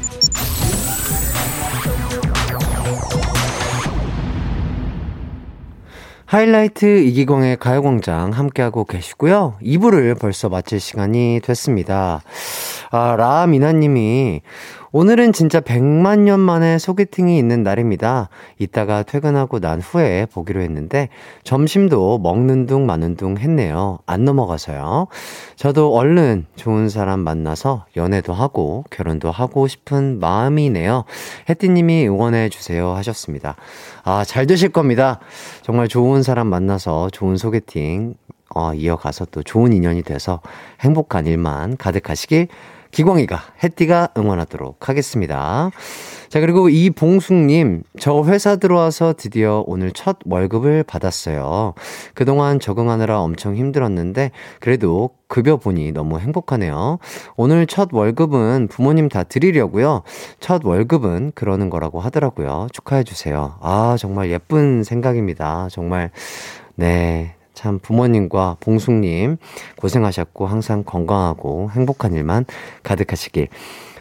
[6.31, 9.55] 하이라이트 이기광의 가요광장 함께하고 계시고요.
[9.61, 12.21] 2부를 벌써 마칠 시간이 됐습니다.
[12.89, 14.41] 아, 라미나님이
[14.93, 18.27] 오늘은 진짜 100만 년 만에 소개팅이 있는 날입니다.
[18.59, 21.07] 이따가 퇴근하고 난 후에 보기로 했는데
[21.45, 23.99] 점심도 먹는 둥 마는 둥 했네요.
[24.05, 25.07] 안 넘어가서요.
[25.55, 31.05] 저도 얼른 좋은 사람 만나서 연애도 하고 결혼도 하고 싶은 마음이네요.
[31.47, 33.55] 혜띠님이 응원해 주세요 하셨습니다.
[34.03, 35.19] 아, 잘 되실 겁니다.
[35.61, 38.15] 정말 좋은 사람 만나서 좋은 소개팅
[38.53, 40.41] 어, 이어가서 또 좋은 인연이 돼서
[40.81, 42.49] 행복한 일만 가득하시길
[42.91, 45.71] 기광이가, 해띠가 응원하도록 하겠습니다.
[46.29, 51.73] 자, 그리고 이봉숙님, 저 회사 들어와서 드디어 오늘 첫 월급을 받았어요.
[52.13, 56.99] 그동안 적응하느라 엄청 힘들었는데, 그래도 급여 보니 너무 행복하네요.
[57.35, 60.03] 오늘 첫 월급은 부모님 다 드리려고요.
[60.39, 62.67] 첫 월급은 그러는 거라고 하더라고요.
[62.71, 63.57] 축하해주세요.
[63.61, 65.67] 아, 정말 예쁜 생각입니다.
[65.69, 66.11] 정말,
[66.75, 67.35] 네.
[67.61, 69.37] 참 부모님과 봉숙님
[69.75, 72.45] 고생하셨고 항상 건강하고 행복한 일만
[72.81, 73.49] 가득하시길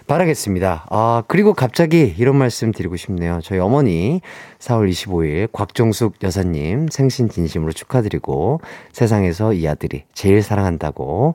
[0.07, 0.87] 바라겠습니다.
[0.89, 3.41] 아, 그리고 갑자기 이런 말씀 드리고 싶네요.
[3.43, 4.23] 저희 어머니
[4.61, 11.35] 4월 25일 곽종숙 여사님 생신 진심으로 축하드리고 세상에서 이 아들이 제일 사랑한다고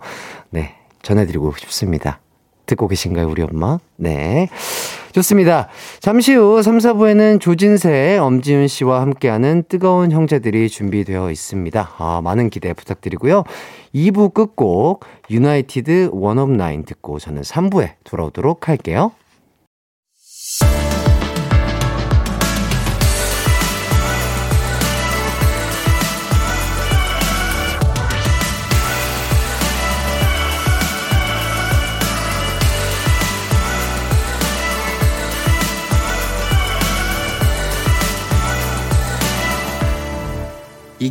[0.49, 2.19] 네, 전해드리고 싶습니다.
[2.65, 3.77] 듣고 계신가요, 우리 엄마?
[3.97, 4.49] 네.
[5.15, 5.69] 좋습니다.
[6.01, 11.91] 잠시 후 3, 4부에는 조진세, 엄지윤 씨와 함께하는 뜨거운 형제들이 준비되어 있습니다.
[11.97, 13.45] 아, 많은 기대 부탁드리고요.
[13.93, 19.13] 2부 끝곡 유나이티드 원업 나인 듣고 저는 3부에 돌아오도록 할게요.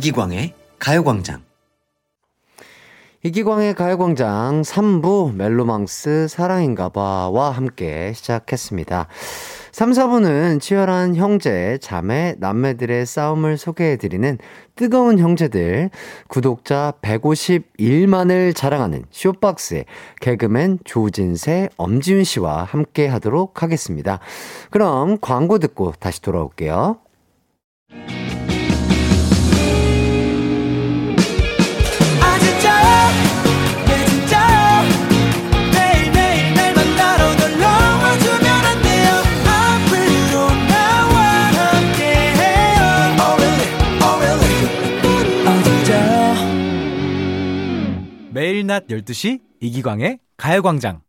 [0.05, 1.41] 이기광의 가요광장.
[3.23, 9.07] 이기광의 가요광장 3부 멜로망스 사랑인가봐와 함께 시작했습니다.
[9.71, 14.37] 3, 4부는 치열한 형제, 자매, 남매들의 싸움을 소개해드리는
[14.75, 15.89] 뜨거운 형제들,
[16.27, 19.85] 구독자 151만을 자랑하는 쇼박스의
[20.21, 24.19] 개그맨 조진세, 엄지윤 씨와 함께 하도록 하겠습니다.
[24.69, 26.99] 그럼 광고 듣고 다시 돌아올게요.
[48.35, 50.99] 매일 낮 12시 이기광의 가요광장.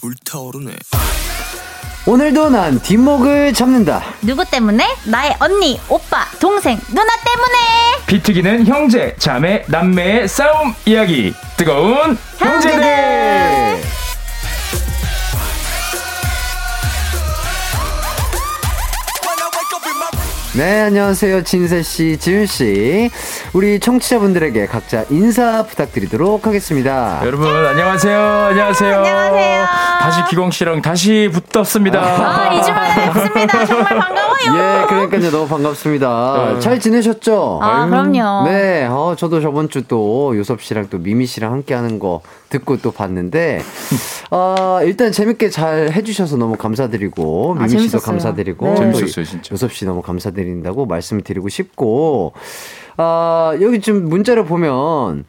[0.00, 0.72] 불타오르네.
[2.08, 4.02] 오늘도 난 뒷목을 잡는다.
[4.22, 4.84] 누구 때문에?
[5.06, 8.04] 나의 언니, 오빠, 동생, 누나 때문에.
[8.08, 11.32] 비트기는 형제, 자매, 남매의 싸움 이야기.
[11.56, 13.97] 뜨거운 형제들.
[20.56, 21.44] 네, 안녕하세요.
[21.44, 23.10] 진세씨, 지윤씨.
[23.52, 27.20] 우리 청취자분들에게 각자 인사 부탁드리도록 하겠습니다.
[27.24, 28.18] 여러분 안녕하세요.
[28.50, 28.96] 안녕하세요.
[28.96, 29.66] 안녕하세요.
[30.00, 32.00] 다시 기광 씨랑 다시 붙었습니다.
[32.00, 33.66] 아, 이주 만에 뵙습니다.
[33.66, 34.36] 정말 반가워요.
[34.82, 35.30] 예, 그러니까요.
[35.30, 36.52] 너무 반갑습니다.
[36.54, 36.60] 네.
[36.60, 37.60] 잘 지내셨죠?
[37.62, 38.48] 아, 그럼요.
[38.48, 42.78] 네, 어, 저도 저번 주 또 요섭 씨랑 또 미미 씨랑 함께 하는 거 듣고
[42.78, 43.60] 또 봤는데,
[44.30, 48.12] 아, 일단 재밌게 잘 해주셔서 너무 감사드리고, 아, 미미 씨도 재밌었어요.
[48.12, 48.74] 감사드리고, 네.
[48.74, 49.52] 또 재밌었어요, 진짜.
[49.52, 52.32] 요섭 씨 너무 감사드린다고 말씀을 드리고 싶고,
[52.96, 55.24] 아, 여기 좀 문자를 보면,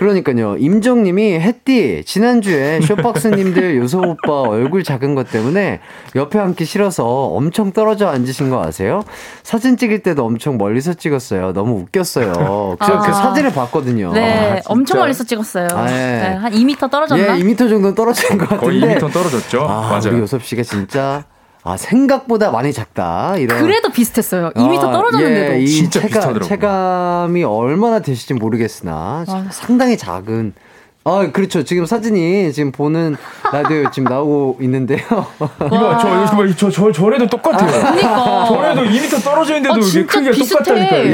[0.00, 0.56] 그러니까요.
[0.56, 5.80] 임정님이 햇띠 지난주에 쇼박스님들 요소 오빠 얼굴 작은 것 때문에
[6.16, 9.04] 옆에 앉기 싫어서 엄청 떨어져 앉으신 거 아세요?
[9.42, 11.52] 사진 찍을 때도 엄청 멀리서 찍었어요.
[11.52, 12.32] 너무 웃겼어요.
[12.80, 12.98] 그, 아.
[13.00, 14.14] 그 사진을 봤거든요.
[14.14, 14.62] 네, 진짜.
[14.72, 15.68] 엄청 멀리서 찍었어요.
[15.74, 15.94] 아, 예.
[15.94, 17.38] 네, 한 2m 떨어졌나?
[17.38, 18.80] 예, 2m 정도 떨어진 것 같은데.
[18.80, 19.60] 거의 2m 떨어졌죠.
[19.68, 20.12] 아, 맞아요.
[20.14, 21.24] 우리 요섭 씨가 진짜
[21.62, 23.36] 아 생각보다 많이 작다.
[23.36, 23.60] 이런.
[23.60, 24.50] 그래도 비슷했어요.
[24.50, 25.52] 2m 아, 떨어졌는데도.
[25.54, 26.48] 예, 이 진짜 체감, 비슷하더라고요.
[26.48, 29.46] 체감이 얼마나 되실지 모르겠으나 아.
[29.50, 30.54] 상당히 작은.
[31.02, 31.64] 아, 그렇죠.
[31.64, 33.16] 지금 사진이 지금 보는
[33.52, 34.98] 라디오 지금 나오고 있는데요.
[35.40, 37.70] 이거 저 이거 저, 저 저래도 똑같아요.
[37.70, 38.44] 그러니까.
[38.46, 40.32] 저래도 2m 떨어져 있는데도 아, 이게 크기가.
[40.32, 41.04] 똑같다니까요.
[41.06, 41.10] 예.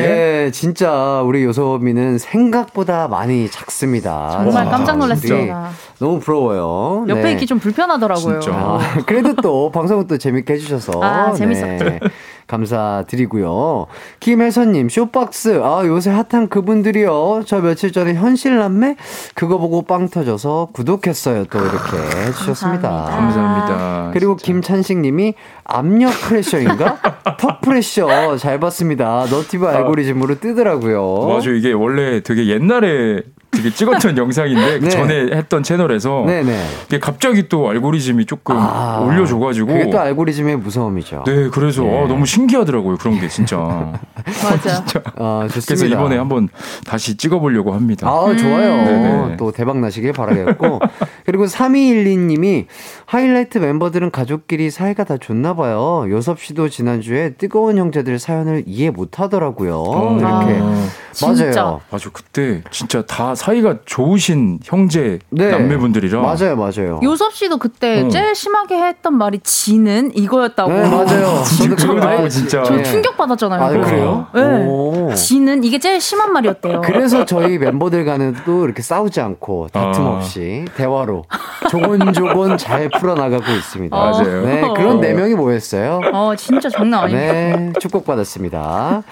[0.46, 4.30] 예, 진짜 우리 요소미는 생각보다 많이 작습니다.
[4.32, 4.70] 정말 진짜.
[4.76, 5.70] 깜짝 놀랐습니다.
[5.70, 7.06] 우리 너무 부러워요.
[7.08, 7.32] 옆에 네.
[7.32, 8.40] 있기 좀 불편하더라고요.
[8.40, 8.58] 진짜.
[8.58, 11.84] 아, 그래도 또 방송을 또 재밌게 해주셔서 아, 재밌었죠.
[11.84, 12.00] 네,
[12.46, 13.86] 감사드리고요.
[14.20, 17.42] 김혜선님 쇼박스 아 요새 핫한 그분들이요.
[17.46, 18.96] 저 며칠 전에 현실남매
[19.34, 21.44] 그거 보고 빵 터져서 구독했어요.
[21.46, 22.88] 또 이렇게 해주셨습니다.
[22.88, 23.16] 감사합니다.
[23.16, 24.10] 감사합니다.
[24.12, 24.52] 그리고 진짜.
[24.52, 25.34] 김찬식님이
[25.64, 26.98] 압력 프레셔인가?
[27.38, 29.26] 턱 프레셔 잘 봤습니다.
[29.30, 31.26] 너티브 알고리즘으로 뜨더라고요.
[31.28, 33.22] 맞아 이게 원래 되게 옛날에
[33.56, 34.90] 되게 찍었던 영상인데 그 네.
[34.90, 36.64] 전에 했던 채널에서 네네.
[36.86, 41.24] 이게 갑자기 또 알고리즘이 조금 아, 올려줘가지고 그게 또 알고리즘의 무서움이죠.
[41.26, 41.88] 네 그래서 예.
[42.04, 43.56] 아, 너무 신기하더라고요 그런 게 진짜
[44.42, 44.84] 맞아.
[45.16, 45.66] 아, 좋습니다.
[45.66, 46.48] 그래서 이번에 한번
[46.84, 48.76] 다시 찍어보려고 합니다 아, 좋아요.
[48.84, 49.36] 네네.
[49.36, 50.80] 또 대박 나시길 바라겠고.
[51.24, 52.66] 그리고 3212님이
[53.06, 56.04] 하이라이트 멤버들은 가족끼리 사이가 다 좋나 봐요.
[56.08, 59.76] 요섭 씨도 지난주에 뜨거운 형제들 사연을 이해 못 하더라고요.
[59.78, 60.16] 어.
[60.18, 60.60] 이렇게.
[60.62, 61.44] 아, 진짜.
[61.62, 61.80] 맞아요.
[61.90, 65.52] 맞아 그때 진짜 다 사이가 좋으신 형제 네.
[65.52, 66.98] 남매분들이라 맞아요, 맞아요.
[67.04, 68.08] 요섭 씨도 그때 어.
[68.08, 70.72] 제일 심하게 했던 말이 지는 이거였다고.
[70.72, 71.44] 네, 맞아요.
[71.56, 72.64] 저도 그거 진짜.
[72.64, 72.82] 저 네.
[72.82, 73.62] 충격 받았잖아요.
[73.62, 74.26] 아, 그래요?
[74.34, 74.66] 네.
[74.66, 75.14] 오.
[75.14, 76.80] 지는 이게 제일 심한 말이었대요.
[76.80, 80.10] 그래서 저희 멤버들과는 또 이렇게 싸우지 않고 다툼 아.
[80.16, 81.22] 없이 대화로
[81.70, 83.96] 조곤조곤 잘 풀어나가고 있습니다.
[83.96, 84.10] 어.
[84.10, 84.44] 맞아요.
[84.44, 86.00] 네, 그런 네 명이 모였어요.
[86.12, 87.20] 어, 진짜 장난 아니에요.
[87.20, 89.04] 네, 축복받았습니다.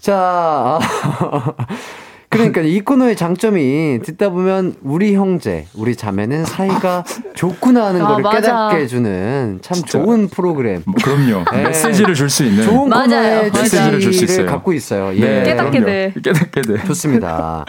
[0.00, 0.78] 자, 아,
[2.30, 7.04] 그러니까 이 코너의 장점이 듣다 보면 우리 형제, 우리 자매는 사이가
[7.34, 8.40] 좋구나 하는 아, 거를 맞아.
[8.40, 9.90] 깨닫게 해주는 참 진짜.
[9.98, 10.82] 좋은 프로그램.
[10.84, 11.62] 뭐 그럼요 네.
[11.64, 13.50] 메시지를 줄 수 있는 좋은 맞아요.
[13.50, 14.46] 메시지를 줄수 취지를 있어요.
[14.46, 15.14] 갖고 있어요.
[15.16, 15.20] 예.
[15.20, 15.86] 네, 깨닫게 그럼요.
[15.86, 16.14] 돼.
[16.22, 17.64] 깨닫게 돼 좋습니다.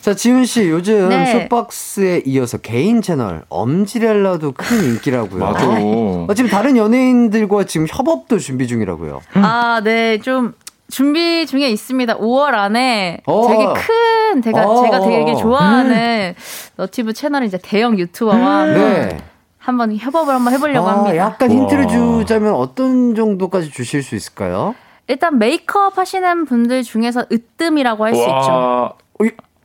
[0.00, 1.42] 자, 지훈 씨, 요즘 네.
[1.42, 5.38] 쇼박스에 이어서 개인 채널 엄지렐라도 큰 인기라고요.
[5.44, 9.20] 맞아 어, 지금 다른 연예인들과 지금 협업도 준비 중이라고요.
[9.34, 10.54] 아, 네, 좀
[10.90, 12.18] 준비 중에 있습니다.
[12.18, 13.46] 5월 안에 어.
[13.48, 14.82] 되게 큰, 제가, 어.
[14.82, 16.34] 제가 되게 좋아하는
[16.76, 19.18] 너튜브 채널 이제 대형 유튜버와 한번, 네.
[19.58, 21.16] 한번 협업을 한번 해보려고 아, 합니다.
[21.16, 21.90] 약간 힌트를 와.
[21.90, 24.74] 주자면 어떤 정도까지 주실 수 있을까요?
[25.08, 28.92] 일단 메이크업 하시는 분들 중에서 으뜸이라고 할 수 있죠.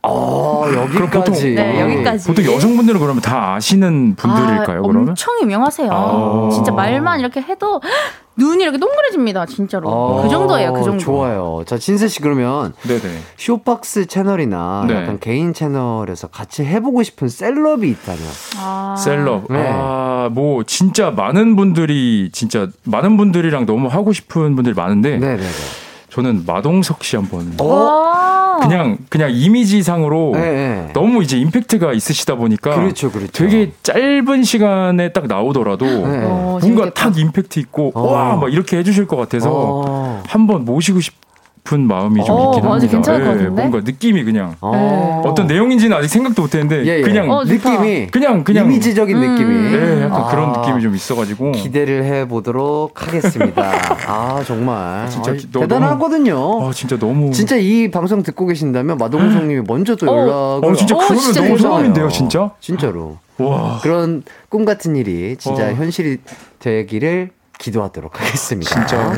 [0.04, 1.52] 와 어, 여기까지.
[1.56, 2.28] 네, 여기까지.
[2.28, 5.90] 보통 여성분들은 그러면 다 아시는 분들일까요 아, 그러면 엄청 유명하세요.
[5.92, 6.50] 아.
[6.52, 7.82] 진짜 말만 이렇게 해도
[8.36, 9.46] 눈이 이렇게 동그래집니다.
[9.46, 9.88] 진짜로.
[9.90, 10.74] 어, 그 정도예요.
[10.74, 10.98] 그 정도.
[10.98, 11.64] 좋아요.
[11.66, 13.02] 자, 진세 씨 그러면 네네
[13.38, 14.96] 쇼박스 채널이나 네.
[14.96, 18.22] 약간 개인 채널에서 같이 해보고 싶은 셀럽이 있다면.
[18.58, 18.96] 아.
[18.98, 19.46] 셀럽.
[19.52, 19.66] 네.
[19.72, 25.44] 아, 뭐, 진짜 많은 분들이, 진짜 많은 분들이랑 너무 하고 싶은 분들이 많은데, 네네네.
[26.14, 27.54] 저는 마동석 씨 한번.
[27.60, 27.66] 어?
[27.66, 28.60] 와.
[28.62, 30.94] 그냥, 그냥 이미지상으로 네, 네.
[30.94, 32.76] 너무 이제 임팩트가 있으시다 보니까.
[32.76, 33.32] 그렇죠, 그렇죠.
[33.32, 36.24] 되게 짧은 시간에 딱 나오더라도 네.
[36.24, 36.94] 어, 뭔가 재밌겠다.
[36.94, 38.12] 탁 임팩트 있고, 어.
[38.12, 40.24] 와, 막 이렇게 해주실 것 같아서 어.
[40.28, 41.16] 한번 모시고 싶
[41.72, 42.92] 은 마음이 좀 어, 있긴 맞아, 합니다.
[42.92, 43.50] 괜찮을 것 예, 같은데?
[43.62, 44.54] 뭔가 느낌이 그냥.
[44.60, 45.22] 어.
[45.26, 47.02] 어떤 내용인지는 아직 생각도 못 했는데, 예, 예.
[47.02, 47.46] 그냥, 어.
[47.46, 48.66] 느낌이 그냥, 그냥.
[48.66, 49.32] 이미지적인 음.
[49.32, 51.54] 느낌이 네, 약간 아, 그런 느낌이 좀 있어가지고.
[51.54, 53.64] 기대를 해 보도록 하겠습니다.
[54.08, 56.68] 아 정말 진짜 아, 기- 너- 대단하거든요.
[56.68, 57.32] 아, 진짜 너무.
[57.32, 60.18] 진짜 이 방송 듣고 계신다면 마동석님이 먼저 또 어.
[60.20, 61.70] 연락을 어, 진짜 어, 그러면 진짜 너무 대박.
[61.70, 62.52] 소름인데요, 진짜?
[62.60, 63.80] 진짜로 와.
[63.82, 65.74] 그런 꿈 같은 일이 진짜 어.
[65.74, 66.18] 현실이
[66.60, 68.70] 되기를 기도하도록 하겠습니다.
[68.86, 69.14] 진짜.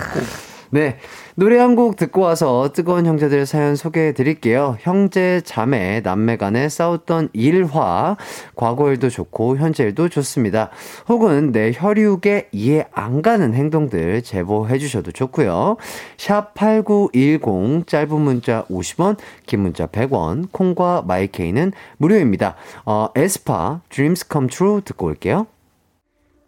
[0.71, 0.97] 네.
[1.35, 4.77] 노래 한 곡 듣고 와서 뜨거운 형제들 사연 소개해 드릴게요.
[4.79, 8.15] 형제, 자매, 남매 간에 싸웠던 일화.
[8.55, 10.69] 과거 일도 좋고, 현재 일도 좋습니다.
[11.09, 15.75] 혹은 내 혈육에 이해 안 가는 행동들 제보해 주셔도 좋고요.
[16.15, 22.55] 샵8910, 짧은 문자 50원, 긴 문자 100원, 콩과 마이케이는 무료입니다.
[22.85, 25.47] 어, 에스파, Dreams Come True 듣고 올게요.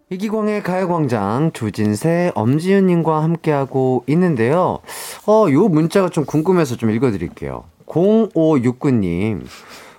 [0.10, 4.80] 이기광의 가요광장 조진세, 엄지윤님과 함께하고 있는데요.
[5.26, 7.66] 어, 요 문자가 좀 궁금해서 좀 읽어드릴게요.
[7.88, 9.42] 0569님.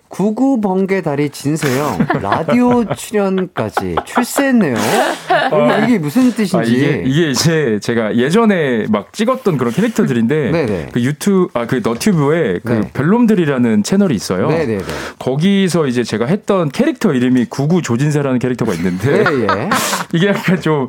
[0.08, 4.74] 구구 번개 다리 진세형 라디오 출연까지 출세했네요.
[4.76, 6.56] 이게, 이게 무슨 뜻인지.
[6.56, 10.88] 아, 이게, 이게 이제 제가 예전에 막 찍었던 그런 캐릭터들인데, 네네.
[10.92, 12.80] 그 유튜브, 아, 그 너튜브에 그 네.
[12.94, 14.48] 별놈들이라는 채널이 있어요.
[14.48, 14.82] 네네네.
[15.18, 19.70] 거기서 이제 제가 했던 캐릭터 이름이 구구 조진세라는 캐릭터가 있는데, 예, 예.
[20.14, 20.88] 이게 약간 좀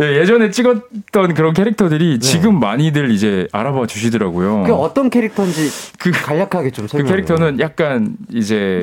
[0.00, 4.64] 예, 예전에 찍었던 그런 캐릭터들이 지금 많이들 이제 알아봐 주시더라고요.
[4.66, 8.82] 그 어떤 캐릭터인지 그- 간략하게 좀그 설명해 캐릭터는 약간 이제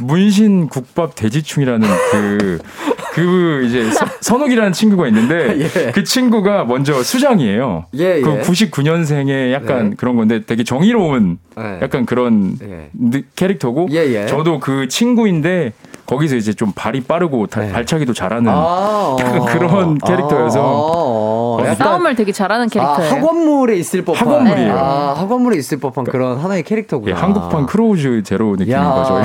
[0.00, 2.58] 문신 국밥 돼지충이라는 그,
[3.14, 5.90] 그 이제 서- 선욱이라는 친구가 있는데 예.
[5.92, 7.86] 그 친구가 먼저 수장이에요.
[7.94, 8.40] 예, 그 예.
[8.40, 9.96] 99년생의 약간 네.
[9.96, 11.78] 그런 건데 되게 정의로운 네.
[11.82, 12.90] 약간 그런 예.
[12.92, 14.26] 느- 캐릭터고 예, 예.
[14.26, 15.72] 저도 그 친구인데
[16.06, 17.70] 거기서 이제 좀 발이 빠르고 다- 네.
[17.70, 19.44] 발차기도 잘하는 아, 약간 어.
[19.52, 20.60] 그런 캐릭터여서.
[20.60, 23.12] 아, 어, 약간 싸움을 되게 잘하는 캐릭터예요.
[23.12, 24.74] 아, 학원물에 있을 법한 학원물이에요.
[24.78, 27.10] 아, 학원물에 있을 법한 그런 하나의 캐릭터구나.
[27.10, 29.20] 예, 한국판 크로우즈 제로 느낌인 야, 거죠.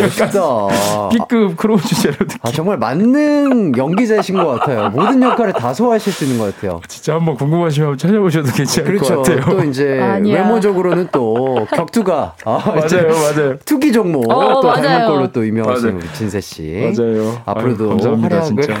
[0.00, 1.08] 멋있다.
[1.10, 2.38] B급 크로우즈 제로 느낌.
[2.42, 4.90] 아, 정말 만능 연기자이신 것 같아요.
[4.90, 6.80] 모든 역할을 다 소화하실 수 있는 것 같아요.
[6.88, 9.16] 진짜 한번 궁금하시면 찾아보셔도 괜찮을 그렇죠.
[9.16, 9.40] 것 같아요.
[9.58, 10.42] 또 이제 아니야.
[10.42, 13.56] 외모적으로는 또 격투가 아, 맞아요, 맞아요.
[13.64, 14.82] 투기 종목 어, 또 맞아요.
[14.82, 15.98] 닮은 걸로 또 유명하신 맞아요.
[15.98, 16.92] 우리 진세 씨.
[16.96, 17.38] 맞아요.
[17.44, 18.80] 앞으로도 아유, 감사합니다, 활약을 진짜.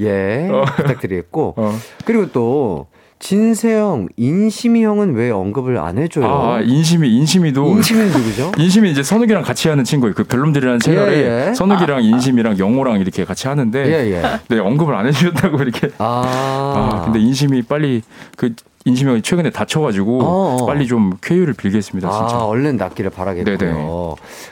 [0.00, 0.64] 예 어.
[0.76, 1.78] 부탁드리겠고 어.
[2.04, 2.86] 그리고 또
[3.18, 6.26] 진세형, 인심이 형은 왜 언급을 안 해줘요?
[6.26, 7.66] 아, 인심이, 인심이도.
[7.66, 8.52] 인심이는 누구죠?
[8.60, 10.14] 인심이 이제 선욱이랑 같이 하는 친구예요.
[10.14, 11.54] 그 별놈들이라는 채널에 예, 예.
[11.54, 14.22] 선욱이랑 인심이랑 영호랑 이렇게 같이 하는데 예, 예.
[14.48, 15.88] 네, 언급을 안 해주셨다고 이렇게.
[15.98, 18.02] 아, 아, 근데 인심이 빨리
[18.36, 18.54] 그
[18.86, 20.64] 인지명이 최근에 다쳐가지고 어.
[20.66, 22.08] 빨리 좀 쾌유를 빌겠습니다.
[22.08, 22.36] 진짜.
[22.36, 23.58] 아, 얼른 낫기를 바라겠고요.
[23.58, 23.74] 네네.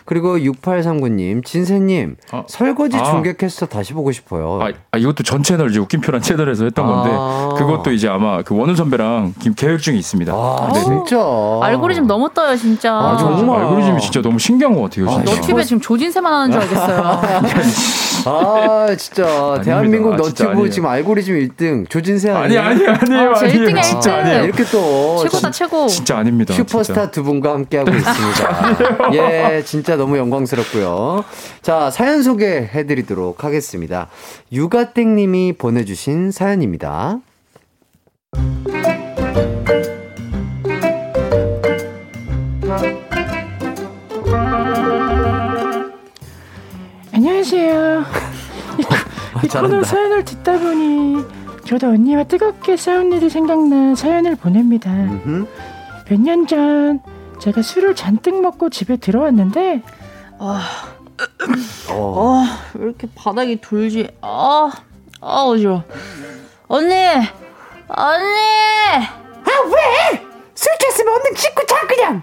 [0.04, 2.42] 그리고 6839님, 진세님, 아.
[2.48, 3.04] 설거지 아.
[3.04, 4.58] 중계 캐스터 다시 보고 싶어요.
[4.60, 7.54] 아, 아, 이것도 전 채널 이제 웃긴 표란 채널에서 했던 건데 아.
[7.56, 10.32] 그것도 이제 아마 그 원우 선배랑 김 계획 중에 있습니다.
[10.34, 10.80] 아, 네.
[10.82, 11.16] 진짜.
[11.62, 12.92] 알고리즘 너무 떠요 진짜.
[12.92, 13.60] 아, 정말.
[13.60, 15.08] 알고리즘이 진짜 너무 신기한 것 같아요.
[15.10, 15.32] 아, 진짜.
[15.36, 17.20] 너튜브에 지금 조진세만 하는 줄 알겠어요.
[18.26, 19.60] 아, 진짜.
[19.62, 20.70] 대한민국 아, 진짜 너튜브 아니에요.
[20.70, 22.90] 지금 알고리즘 1등 조진세 아니 아니에요?
[22.90, 23.30] 아니 아니에요.
[23.30, 23.66] 어, 제 아니에요.
[23.68, 24.23] 1등이야, 진짜 1등.
[24.24, 24.44] 아니에요.
[24.44, 25.86] 이렇게 또 최고다 진- 최고.
[25.88, 26.54] 진짜 아닙니다.
[26.54, 27.10] 슈퍼스타 진짜.
[27.10, 29.12] 두 분과 함께하고 있습니다.
[29.14, 31.24] 예, 진짜 너무 영광스럽고요.
[31.62, 34.08] 자, 사연 소개해 드리도록 하겠습니다.
[34.52, 37.18] 유가땡 님이 보내 주신 사연입니다.
[47.12, 48.04] 안녕하세요.
[48.78, 48.94] 이, 코-
[49.44, 49.82] 이 코너 잘한다.
[49.84, 51.24] 사연을 듣다 보니
[51.66, 54.90] 저도 언니와 뜨겁게 싸운 일이 생각나 사연을 보냅니다.
[56.08, 57.00] 몇 년 전
[57.40, 59.82] 제가 술을 잔뜩 먹고 집에 들어왔는데
[60.38, 60.58] 어,
[61.90, 64.08] 아, 왜 이렇게 바닥이 돌지?
[64.20, 64.70] 아,
[65.20, 65.82] 아, 어지러워.
[66.68, 66.92] 언니!
[67.88, 68.34] 언니!
[70.54, 72.22] 술 깼으면 얼른 씻고 자 그냥.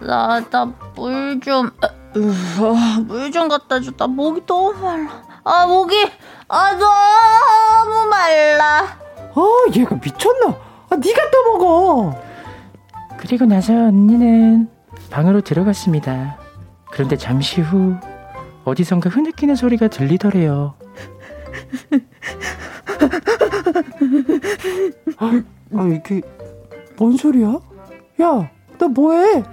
[0.00, 0.64] 나, 나,
[0.94, 3.90] 물 좀, 아, 물좀 갖다 줘.
[3.96, 5.22] 나 목이 너무 말라.
[5.50, 5.94] 아, 목이,
[6.48, 8.98] 아, 너무 말라.
[9.34, 10.48] 어 얘가 미쳤나?
[10.90, 12.20] 아 네가 또 먹어.
[13.16, 14.68] 그리고 나서 언니는
[15.10, 16.36] 방으로 들어갔습니다.
[16.90, 17.94] 그런데 잠시 후
[18.64, 20.74] 어디선가 흐느끼는 소리가 들리더래요.
[25.18, 25.42] 아
[25.94, 26.20] 이게
[26.98, 27.58] 뭔 소리야?
[28.20, 29.44] 야, 너 뭐해?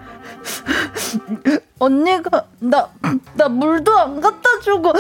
[1.80, 2.90] 언니가, 나,
[3.36, 4.94] 나 물도 안 갖다 주고,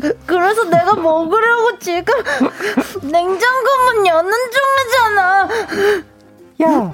[0.00, 2.14] 그, 그래서 내가 먹으려고 지금
[3.02, 5.48] 냉장고 문 여는 중이잖아.
[6.62, 6.92] 야,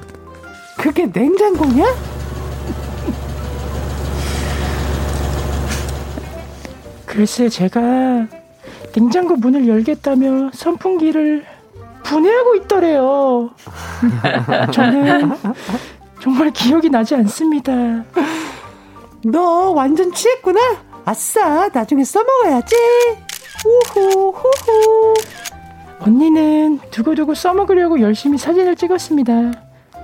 [0.78, 1.84] 그게 냉장고냐?
[7.06, 7.80] 글쎄 제가
[8.92, 11.44] 냉장고 문을 열겠다며 선풍기를
[12.02, 13.50] 분해하고 있더래요.
[14.72, 15.32] 저는
[16.20, 17.72] 정말 기억이 나지 않습니다.
[19.24, 20.60] 너 완전 취했구나?
[21.04, 22.76] 아싸, 나중에 써먹어야지.
[23.66, 25.14] 우후, 후후.
[26.00, 29.32] 언니는 두고두고 써먹으려고 열심히 사진을 찍었습니다.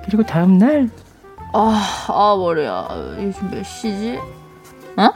[0.05, 0.91] 그리고 다음날
[1.55, 2.89] 아, 아, 머리야.
[3.19, 4.19] 요즘 몇 시지?
[4.97, 5.11] 어?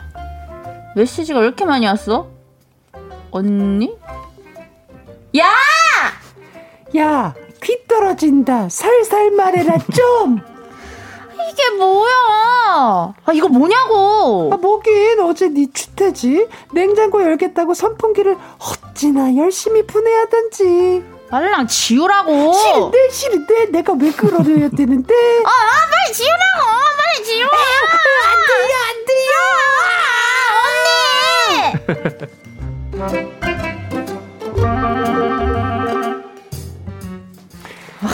[0.97, 2.29] 메시지가 왜 이렇게 많이 왔어?
[3.31, 3.95] 언니?
[5.39, 5.45] 야!
[6.97, 8.69] 야, 귀 떨어진다.
[8.71, 10.41] 살살 말해라 좀.
[11.49, 12.11] 이게 뭐야?
[13.25, 14.51] 아, 이거 뭐냐고!
[14.53, 16.49] 아, 뭐긴 어제 네 추태지.
[16.73, 21.05] 냉장고 열겠다고 선풍기를 어찌나 열심히 분해하던지.
[21.31, 22.53] 빨랑 지우라고!
[22.53, 25.15] 싫은데 싫은데 내가 왜 그러려야 되는데?
[25.45, 25.51] 아,
[25.91, 26.67] 빨리 지우라고!
[26.97, 27.49] 빨리 지워!
[28.27, 29.33] 안 들려, 안 들려!
[33.07, 33.50] 언니!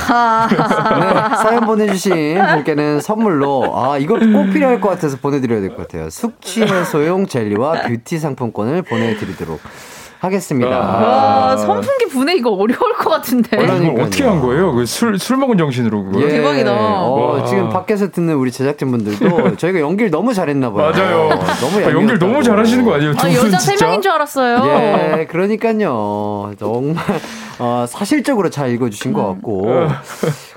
[0.09, 6.09] 네, 사연 보내주신 분께는 선물로 아 이거 꼭 필요할 것 같아서 보내드려야 될 것 같아요.
[6.11, 9.61] 숙취 해소용 젤리와 뷰티 상품권을 보내드리도록
[10.18, 10.68] 하겠습니다.
[10.78, 13.48] 와, 선풍기 분해 이거 어려울 것 같은데.
[13.62, 14.00] 이걸.
[14.00, 14.72] 어떻게 한 거예요?
[14.74, 16.06] 그술술 먹은 정신으로?
[16.16, 16.72] 예, 대박이다.
[16.72, 17.44] 어, 와.
[17.44, 20.90] 지금 밖에서 듣는 우리 제작진분들도 저희가 연기를 너무 잘했나 봐요.
[20.90, 21.28] 맞아요.
[21.60, 22.18] 너무 아, 연기를.
[22.18, 23.14] 너무 잘하시는 거 아니에요?
[23.14, 23.76] 두 아, 분 여자 세?
[23.76, 25.18] 명인 줄 알았어요.
[25.20, 26.52] 예, 그러니까요.
[26.58, 27.04] 정말
[27.58, 29.88] 어, 사실적으로 잘 읽어주신 것 같고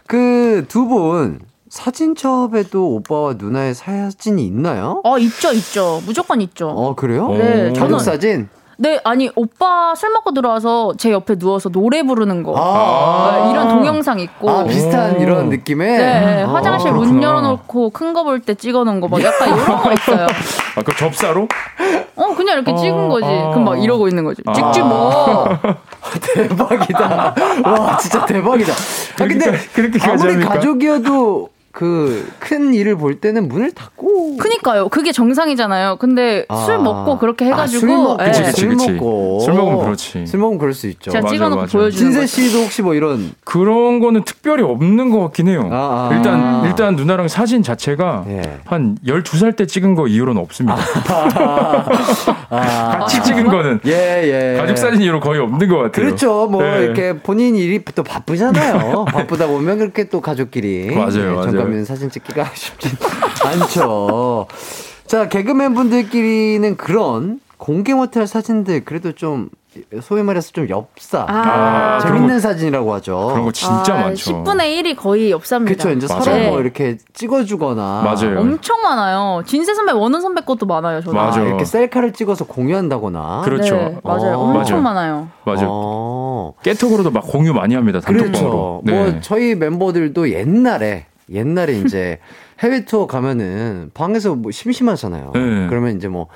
[0.08, 1.40] 그 두 분
[1.70, 5.02] 사진첩에도 오빠와 누나의 사진이 있나요?
[5.04, 6.02] 어, 있죠, 있죠.
[6.06, 6.68] 무조건 있죠.
[6.70, 7.28] 어 그래요?
[7.30, 8.50] 네, 가족 저는- 사진?
[8.82, 12.56] 네, 아니, 오빠 술 먹고 들어와서 제 옆에 누워서 노래 부르는 거.
[12.58, 14.50] 아, 아, 이런 동영상 있고.
[14.50, 15.20] 아 비슷한 오.
[15.22, 15.98] 이런 느낌의.
[15.98, 17.22] 네, 아, 화장실 문.
[17.22, 20.28] 열어놓고 큰 거 볼 때 찍어 놓은 거 막 약간 이런 거 있어요.
[20.78, 21.50] 아, 그 접사로?
[22.16, 23.26] 어, 그냥 이렇게 찍은 거지.
[23.26, 23.50] 아.
[23.50, 24.42] 그럼 막 이러고 있는 거지.
[24.46, 24.54] 아.
[24.54, 25.50] 찍지 뭐.
[26.34, 27.36] 대박이다.
[27.66, 28.72] 와 진짜 대박이다.
[28.72, 30.46] 아 근데 그렇게- 그렇게까지 아무리?
[30.46, 34.38] 가족이어도 그 큰 일을 볼 때는 문을 닫고.
[34.38, 34.90] 그니까요.
[34.90, 35.98] 그게 정상이잖아요.
[35.98, 36.56] 근데 아.
[36.66, 37.80] 술 먹고 그렇게 아, 해가지고.
[37.80, 38.26] 술 먹, 예.
[38.26, 38.92] 그치, 그치, 술 그치.
[38.92, 40.26] 먹고 술 먹으면 그렇지.
[40.26, 41.12] 술 먹으면 그럴 수 있죠.
[41.12, 41.66] 제가 찍어놓고.
[41.68, 42.26] 보여주는 진세.
[42.26, 45.70] 씨도 혹시 뭐 이런 그런 거는 특별히 없는 것 같긴 해요.
[45.72, 46.16] 아, 아.
[46.16, 48.42] 일단 일단 누나랑 사진 자체가 예.
[48.66, 50.76] 한 12살 때 찍은 거 이후로는 없습니다.
[52.50, 54.58] 아, 같이 찍은 거는 예, 예.
[54.58, 56.06] 가족 사진 이후로 거의 없는 것 같아요.
[56.06, 56.48] 그렇죠.
[56.48, 56.84] 뭐 네.
[56.84, 59.06] 이렇게 본인 일이 또 바쁘잖아요.
[59.12, 61.59] 바쁘다 보면 그렇게 또 가족끼리 맞아요, 맞아요.
[61.60, 62.90] 정가면 사진 찍기가 쉽지
[63.46, 64.48] 않죠.
[65.06, 69.50] 자 개그맨 분들끼리는 그런 공개 못할 사진들 그래도 좀
[70.02, 71.26] 소위 말해서 좀 엽사.
[71.30, 73.28] 아, 재밌는 사진이라고 하죠.
[73.32, 74.44] 그런 거 진짜 아, 많죠.
[74.44, 75.76] 10분의 1이 거의 엽사입니다.
[75.76, 75.92] 그쵸.
[75.92, 76.24] 이제 맞아요.
[76.24, 76.50] 서로 네.
[76.50, 78.02] 뭐 이렇게 찍어주거나.
[78.04, 78.40] 맞아요.
[78.40, 79.44] 엄청 많아요.
[79.46, 81.02] 진세 선배, 원은 선배 것도 많아요.
[81.02, 81.16] 저는.
[81.16, 81.40] 맞아.
[81.42, 83.42] 아, 이렇게 셀카를 찍어서 공유한다거나.
[83.46, 83.76] 그렇죠.
[83.76, 84.38] 네, 맞아요.
[84.40, 84.50] 어.
[84.50, 84.96] 엄청 맞아요.
[84.96, 85.30] 많아요.
[85.46, 85.68] 맞아요.
[85.70, 86.54] 어.
[86.64, 88.00] 깨톡으로도 막 공유 많이 합니다.
[88.00, 88.82] 단톡방으로.
[88.86, 89.12] 그렇죠.
[89.12, 92.20] 뭐 저희 멤버들도 옛날에 옛날에 이제
[92.60, 95.32] 해외 투어 가면은 방에서 뭐 심심하잖아요.
[95.36, 95.68] 네.
[95.70, 96.28] 그러면 이제 뭐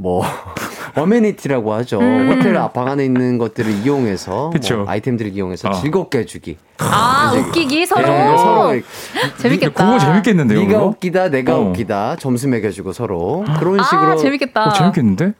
[0.00, 0.24] 뭐
[0.96, 2.00] 어메니티라고 하죠.
[2.00, 2.30] 음.
[2.32, 4.78] 호텔 앞방 안에 있는 것들을 이용해서 그쵸.
[4.78, 5.72] 뭐 아이템들을 이용해서 아.
[5.72, 6.56] 즐겁게 해주기.
[6.78, 8.06] 아, 웃기기 서로.
[8.06, 8.80] 네, 서로
[9.38, 9.72] 재밌겠다.
[9.84, 10.58] 그거 재밌겠는데요.
[10.60, 10.86] 네가 그거?
[10.86, 11.60] 웃기다, 내가 어.
[11.68, 14.64] 웃기다 점수 매겨주고 서로 그런 식으로 아, 재밌겠다.
[14.68, 15.34] 어, 재밌겠는데?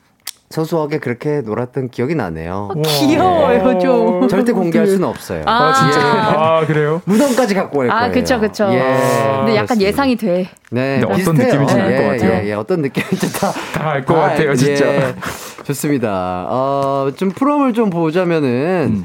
[0.54, 2.70] 소소하게 그렇게 놀았던 기억이 나네요.
[2.84, 4.26] 귀여워요, 좀.
[4.26, 5.44] 절대 공개할 수는 없어요.
[5.46, 6.00] 아, 아, 진짜.
[6.00, 6.36] 예.
[6.36, 7.00] 아, 그래요?
[7.04, 7.92] 무덤까지 갖고 갈 거예요.
[8.04, 8.64] 아, 그쵸, 그쵸.
[8.72, 8.78] 예.
[8.80, 9.86] 근데 약간 그렇습니다.
[9.86, 10.48] 예상이 돼.
[10.72, 11.36] 네, 어떤.
[11.36, 12.32] 느낌인지 알것 예, 같아요.
[12.42, 13.52] 예, 예, 어떤 느낌인지 다.
[13.72, 14.86] 다 알것다 같아요, 알- 진짜.
[14.92, 15.14] 예.
[15.62, 16.46] 좋습니다.
[16.48, 19.04] 어, 좀 프롬을 좀 보자면은,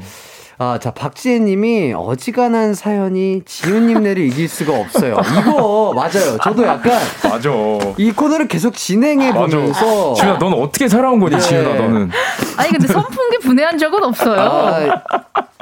[0.58, 5.18] 아, 자, 박지혜 님이 어지간한 사연이 지훈님네를 이길 수가 없어요.
[5.38, 6.38] 이거, 맞아요.
[6.42, 7.50] 저도 약간 맞아.
[7.98, 10.14] 이 코너를 계속 진행해 보면서.
[10.14, 11.40] 지훈아, 넌 어떻게 살아온 거니, 네.
[11.40, 12.10] 지훈아, 너는?
[12.56, 14.40] 아니, 근데 선풍기 분해한 적은 없어요.
[14.40, 15.02] 아,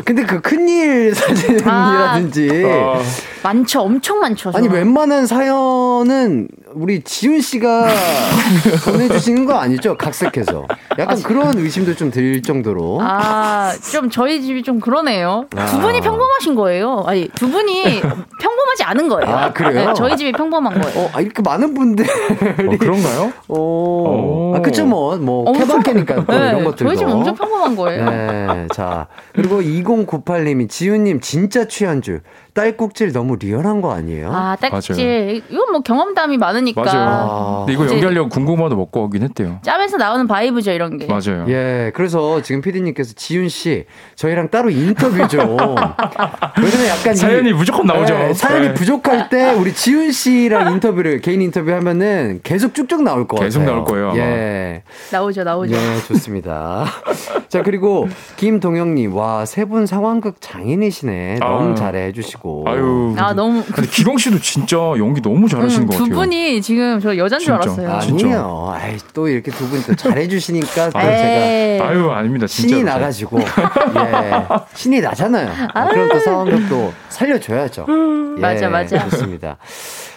[0.04, 2.64] 근데 그 큰일 사진이라든지.
[2.66, 3.00] 아,
[3.42, 3.80] 많죠.
[3.80, 4.50] 엄청 많죠.
[4.54, 4.70] 아니 저는.
[4.70, 7.86] 웬만한 사연은 우리 지훈 씨가
[8.84, 9.96] 보내주시는 거 아니죠?
[9.96, 10.66] 각색해서
[10.98, 15.46] 약간 그런 의심도 좀 들 정도로 아, 좀 저희 집이 좀 그러네요.
[15.56, 15.66] 아.
[15.66, 17.02] 두 분이 평범하신 거예요.
[17.06, 19.34] 아니, 두 분이 평범하지 않은 거예요.
[19.34, 19.86] 아, 그래요?
[19.88, 20.98] 네, 저희 집이 평범한 거예요.
[21.00, 23.32] 어, 아, 이렇게 많은 분들이 어, 그런가요?
[23.48, 24.54] 어, 오.
[24.54, 28.04] 아, 그쵸 뭐, 뭐 케바케니까 또 네, 이런 것들도 저희 집 엄청 평범한 거예요.
[28.10, 32.20] 네, 자 그리고 2098님이 지훈님 진짜 취한 줄
[32.54, 34.30] 딸꾹질 너무 리얼한 거 아니에요?
[34.32, 35.42] 아, 딱지.
[35.50, 36.82] 이건 뭐 경험담이 많으니까.
[36.82, 37.08] 맞아요.
[37.08, 37.64] 아.
[37.66, 39.58] 근데 이거 연기하려고 궁금하도 먹고 오긴 했대요.
[39.62, 41.06] 짬에서 나오는 바이브죠, 이런 게.
[41.06, 41.46] 맞아요.
[41.48, 45.40] 예, 그래서 지금 PD님께서 지훈 씨 저희랑 따로 인터뷰 좀.
[46.56, 48.14] 왜냐면 약간 이- 사연이 무조건 나오죠.
[48.14, 48.74] 네, 사연이 네.
[48.74, 53.74] 부족할 때 우리 지훈 씨랑 인터뷰를 개인 인터뷰 하면은 계속 쭉쭉 나올 것 계속 같아요.
[53.74, 54.16] 나올 거예요, 아마.
[54.18, 54.82] 예,
[55.12, 55.74] 나오죠, 나오죠.
[55.74, 56.84] 네, 좋습니다.
[57.48, 61.38] 자 그리고 김동영님, 와 세 분 상황극 장인이시네.
[61.40, 61.74] 너무 아유.
[61.74, 62.43] 잘해 해주시고.
[62.66, 63.14] 아유.
[63.16, 63.62] 아, 너무.
[63.64, 66.14] 근데 기광 씨도 진짜 연기 너무 잘하시는 음, 것두 같아요.
[66.16, 67.54] 분이 지금 저 여잔 줄 진짜.
[67.54, 67.90] 알았어요.
[67.90, 68.26] 아, 진짜.
[68.26, 68.72] 아니요.
[68.74, 71.80] 아이, 또 이렇게 두분또 잘해주시니까 또 제가 에이.
[71.80, 72.46] 아유, 아닙니다.
[72.46, 72.68] 진짜.
[72.68, 75.50] 신이 나가지고 예 신이 나잖아요.
[75.72, 77.86] 아, 그럼 또 상황극도 살려줘야죠.
[78.36, 79.08] 예, 맞아, 맞아.
[79.08, 79.56] 좋습니다.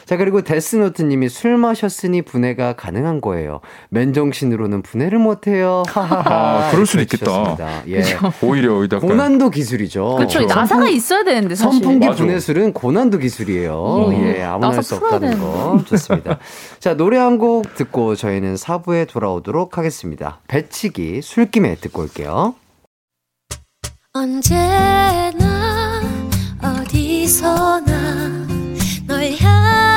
[0.08, 3.60] 자 그리고 데스노트님이 술 마셨으니 분해가 가능한 거예요.
[3.90, 5.84] 맨정신으로는 분해를 못해요.
[5.96, 7.58] 아, 그럴 수도 있겠다.
[7.90, 8.02] 예.
[8.42, 9.06] 오히려 여기다가.
[9.06, 10.16] 고난도 기술이죠.
[10.16, 10.40] 그렇죠.
[10.40, 10.56] 그렇죠.
[10.56, 11.74] 나사가 있어야 되는데 사실.
[11.82, 12.24] 선풍기 맞아.
[12.24, 14.08] 분해술은 고난도 기술이에요.
[14.08, 14.14] 음.
[14.14, 15.84] 예, 아무나 할 수 없다는 거.
[15.86, 16.40] 좋습니다.
[16.80, 20.40] 자, 노래 한 곡 듣고 저희는 4부에 돌아오도록 하겠습니다.
[20.48, 22.56] 배치기 술김에 듣고 올게요.
[24.14, 26.02] 언제나
[26.64, 28.48] 어디서나
[29.06, 29.97] 널 향한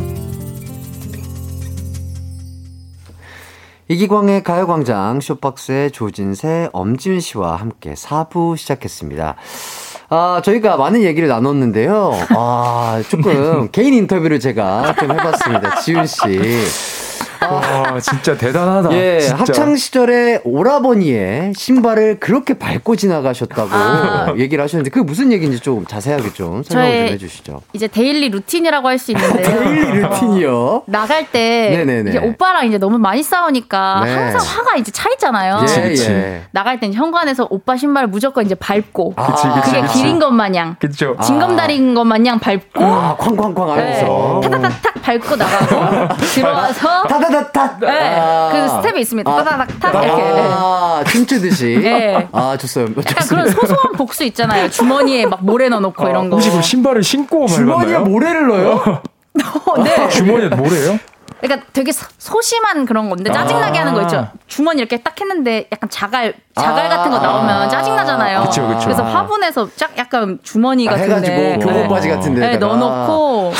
[3.91, 9.35] 이기광의 가요광장 쇼박스의 조진세, 엄지윤 씨와 함께 4부 시작했습니다.
[10.07, 12.13] 아, 저희가 많은 얘기를 나눴는데요.
[12.29, 15.81] 아, 조금 개인 인터뷰를 제가 좀 해봤습니다.
[15.81, 17.00] 지윤 씨.
[17.49, 18.91] 와, 진짜 대단하다.
[18.93, 19.35] 예, 진짜.
[19.37, 24.33] 학창 시절에 오라버니의 신발을 그렇게 밟고 지나가셨다고 아.
[24.37, 27.61] 얘기를 하셨는데 그게 무슨 얘기인지 좀 자세하게 좀 설명 좀 해주시죠.
[27.73, 29.41] 이제 daily routine이라고 할 수 있는데요.
[29.59, 30.83] daily routine이요.
[30.85, 31.83] 나갈 때.
[32.07, 34.13] 이제 오빠랑 이제 너무 많이 싸우니까 네.
[34.13, 35.59] 항상 화가 이제 차 있잖아요.
[35.77, 36.09] 예, 그치.
[36.11, 36.43] 예.
[36.51, 39.93] 나갈 땐 현관에서 오빠 신발 무조건 이제 밟고 아, 그치, 그치, 그게 그치.
[39.97, 41.15] 길인 것 마냥 그쵸.
[41.23, 44.41] 징검다리인 것 마냥 밟고 아, 쾅쾅쾅 네, 하면서.
[44.43, 47.77] 타타타탁 밟고 나가고 들어와서 타 다다타.
[47.79, 49.31] 네, 그 스텝이 있습니다.
[49.35, 50.21] 타다닥탁 이렇게.
[50.23, 51.79] 아, 춤추듯이.
[51.81, 52.27] 네.
[52.31, 52.87] 아, 좋어요.
[52.97, 54.69] 약간 그런 소소한 복수 있잖아요.
[54.69, 56.35] 주머니에 막 모래 넣어놓고 이런 거.
[56.35, 57.99] 혹시 그 신발을 신고 주머니에 밟았나요?
[58.05, 59.01] 모래를 넣어요?
[59.65, 60.09] 어, 네.
[60.09, 60.99] 주머니에 모래요?
[61.41, 64.27] 그러니까 되게 소- 소심한 그런 건데 짜증나게 하는 거 있죠.
[64.47, 66.89] 주머니 이렇게 딱 했는데 약간 자갈 자갈 아.
[66.89, 68.41] 같은 거 나오면 짜증 나잖아요.
[68.43, 68.89] 그쵸, 그쵸.
[68.89, 72.57] 래서 화분에서 쫙 약간 주머니 아, 같은데 해가지고 교복 바지 같은 네.
[72.57, 73.53] 넣어놓고 와,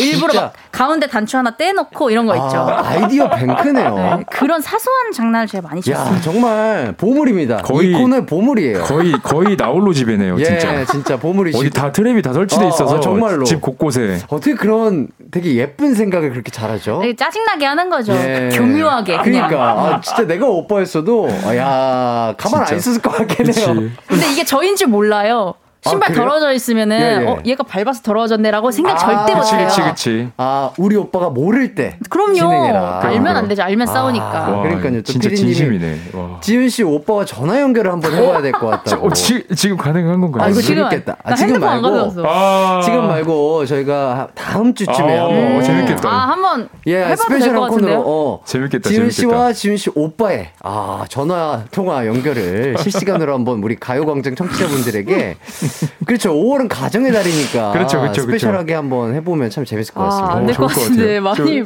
[0.00, 0.34] 일부러.
[0.40, 2.56] 막 가운데 단추 하나 떼놓고 이런 거 있죠.
[2.58, 3.94] 아, 아이디어 뱅크네요.
[3.94, 6.14] 네, 그런 사소한 장난을 제가 많이 쳤어요.
[6.14, 7.58] 야, 정말 보물입니다.
[7.58, 8.82] 거의- 이 코너의 보물이에요.
[8.84, 10.84] 거의 거의 나홀로 집이네요, 예, 진짜.
[10.86, 11.60] 진짜 보물이시고.
[11.60, 13.44] 어디 다 트랩이 다 설치돼 어, 있어서 어, 정말로.
[13.44, 16.87] 집 곳곳에 어떻게 그런 되게 예쁜 생각을 그렇게 잘하죠?
[17.00, 18.12] 되게 짜증나게 하는 거죠.
[18.14, 18.50] 예.
[18.54, 19.48] 교묘하게 그냥.
[19.48, 22.76] 그러니까 아, 진짜 내가 오빠였어도 아, 야 가만 안 진짜.
[22.76, 23.90] 있었을 것 같긴 해요.
[24.06, 25.54] 근데 이게 저인 줄 몰라요.
[25.82, 26.14] 신발 아?
[26.14, 27.26] 더러워져 있으면은 예, 예.
[27.26, 29.68] 어 얘가 밟아서 더러워졌네라고 생각 아, 절대 그치 못해요.
[29.68, 30.28] 그치 그치.
[30.36, 32.34] 아 우리 오빠가 모를 때 그럼요.
[32.34, 33.00] 진행해라.
[33.04, 33.62] 알면 안 되죠.
[33.62, 34.46] 알면 싸우니까.
[34.46, 34.92] 아, 그러니까요.
[34.94, 35.98] 또 진짜 진심이네.
[36.14, 36.38] 와.
[36.40, 39.06] 지윤 씨 오빠와 전화 연결을 한번 해봐야 될 것 같다고.
[39.06, 40.44] 어, 지, 지금 가능한 건가요?
[40.44, 41.16] 아 이거 지금 재밌겠다.
[41.22, 42.12] 아, 나 지금 말고.
[42.26, 42.80] 아.
[42.84, 46.08] 지금 말고 저희가 다음 주쯤에 아, 한번 재밌겠다.
[46.08, 48.02] 아 한번 예, 해봐도 될것 스페셜한 코너로 같은데요.
[48.04, 49.20] 어, 재밌겠다, 지윤 재밌겠다.
[49.20, 55.36] 씨와 지윤 씨 오빠의 아 전화 통화 연결을 실시간으로 한번 우리 가요광장 청취자분들에게
[56.06, 56.32] 그렇죠.
[56.34, 60.34] 5월은 가정의 달이니까 그렇죠, 그렇죠, 스페셜하게 한번 해보면 참 재밌을 것 같습니다.
[60.34, 61.20] 아 안 될 좋을 것것 같은데.
[61.20, 61.60] 많이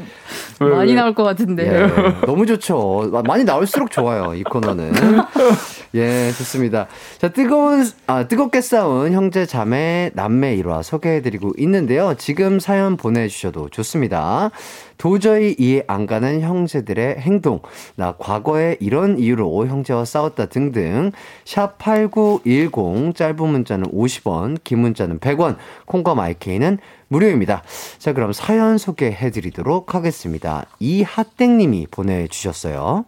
[0.61, 0.95] 왜, 많이 왜?
[0.97, 1.67] 나올 것 같은데.
[1.67, 3.23] 예, 너무 좋죠.
[3.25, 4.35] 많이 나올수록 좋아요.
[4.35, 4.93] 이 코너는.
[5.95, 6.87] 예, 좋습니다.
[7.19, 12.15] 자, 뜨거운, 아, 뜨겁게 싸운 형제, 자매, 남매 일화 소개해드리고 있는데요.
[12.17, 14.51] 지금 사연 보내주셔도 좋습니다.
[14.97, 17.61] 도저히 이해 안 가는 형제들의 행동,
[17.97, 21.13] 나 과거에 이런 이유로 형제와 싸웠다 등등,
[21.45, 26.79] 샵8910, 짧은 문자는 50원, 긴 문자는 100원, 콩과 마이케이는
[27.09, 27.63] 무료입니다.
[27.99, 30.65] 자, 그럼 사연 소개해드리도록 하겠습니다.
[30.79, 33.05] 이하땡님이 보내주셨어요.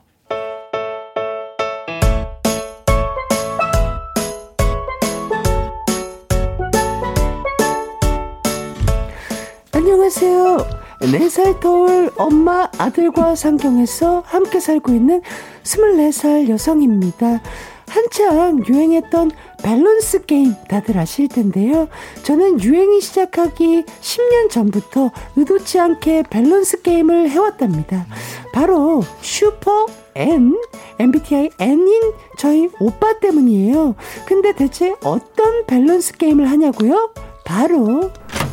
[10.25, 10.57] 안녕하세요.
[11.01, 15.21] 4살 터울 엄마 아들과 상경에서 함께 살고 있는
[15.65, 17.43] 24살 여성입니다.
[17.91, 21.89] 한창 유행했던 밸런스 게임 다들 아실 텐데요.
[22.23, 28.07] 저는 유행이 시작하기 10년 전부터 의도치 않게 밸런스 게임을 해왔답니다.
[28.55, 30.59] 바로 슈퍼 N,
[30.99, 33.95] MBTI N인 저희 오빠 때문이에요.
[34.25, 37.11] 근데 대체 어떤 밸런스 게임을 하냐고요?
[37.45, 38.44] 바로 야,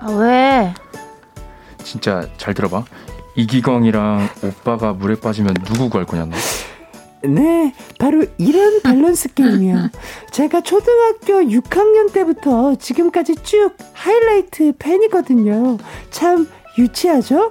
[0.00, 0.74] 아 왜?
[1.84, 2.84] 진짜 잘 들어봐.
[3.36, 6.36] 이기광이랑 오빠가 물에 빠지면 누구 구할 거냐 너?
[7.22, 9.90] 네, 바로 이런 밸런스 게임이요.
[10.32, 15.76] 제가 초등학교 6학년 때부터 지금까지 쭉 하이라이트 팬이거든요.
[16.10, 16.48] 참
[16.78, 17.50] 유치하죠?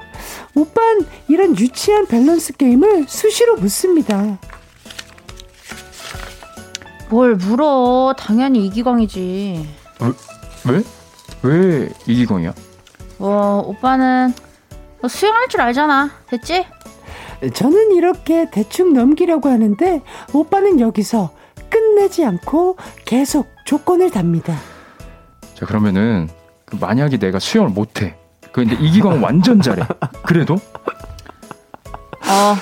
[0.55, 4.39] 오빤 이런 유치한 밸런스 게임을 수시로 묻습니다.
[7.09, 8.15] 뭘 물어?
[8.17, 9.67] 당연히 이기광이지.
[10.01, 10.73] 왜?
[10.73, 10.83] 왜
[12.07, 12.53] 이기광이야?
[13.19, 14.33] 어 오빠는
[15.01, 16.09] 너 수영할 줄 알잖아.
[16.27, 16.65] 됐지?
[17.53, 20.01] 저는 이렇게 대충 넘기려고 하는데
[20.33, 21.31] 오빠는 여기서
[21.69, 24.55] 끝내지 않고 계속 조건을 답니다.
[25.55, 26.29] 자 그러면은
[26.65, 28.15] 그 만약에 내가 수영을 못해.
[28.51, 29.83] 그 근데 이기광 완전 잘해.
[30.25, 30.55] 그래도?
[30.55, 32.55] 어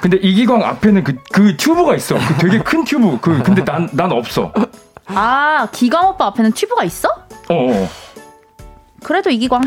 [0.00, 2.16] 근데 이기광 앞에는 그, 그 튜브가 있어.
[2.16, 3.18] 그 되게 큰 튜브.
[3.20, 4.52] 그 근데 난 난 없어.
[5.06, 7.08] 아, 기광 오빠 앞에는 튜브가 있어?
[7.48, 7.88] 어, 어.
[9.02, 9.60] 그래도 이기광.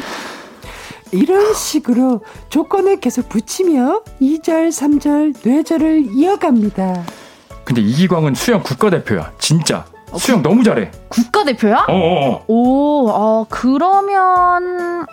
[1.11, 7.03] 이런 식으로 조건을 계속 붙이며 2절, 3절, 뇌절을 이어갑니다.
[7.63, 9.31] 근데 이기광은 수영 국가대표야.
[9.39, 9.85] 진짜.
[10.17, 10.91] 수영 너무 잘해.
[11.09, 11.85] 국가대표야?
[11.87, 12.45] 어, 어, 어.
[12.47, 15.05] 오, 어, 그러면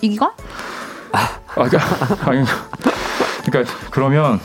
[0.00, 0.32] 이기광?
[1.12, 1.78] 아, 그러니까,
[2.30, 2.44] 아니,
[3.44, 4.40] 그러니까 그러면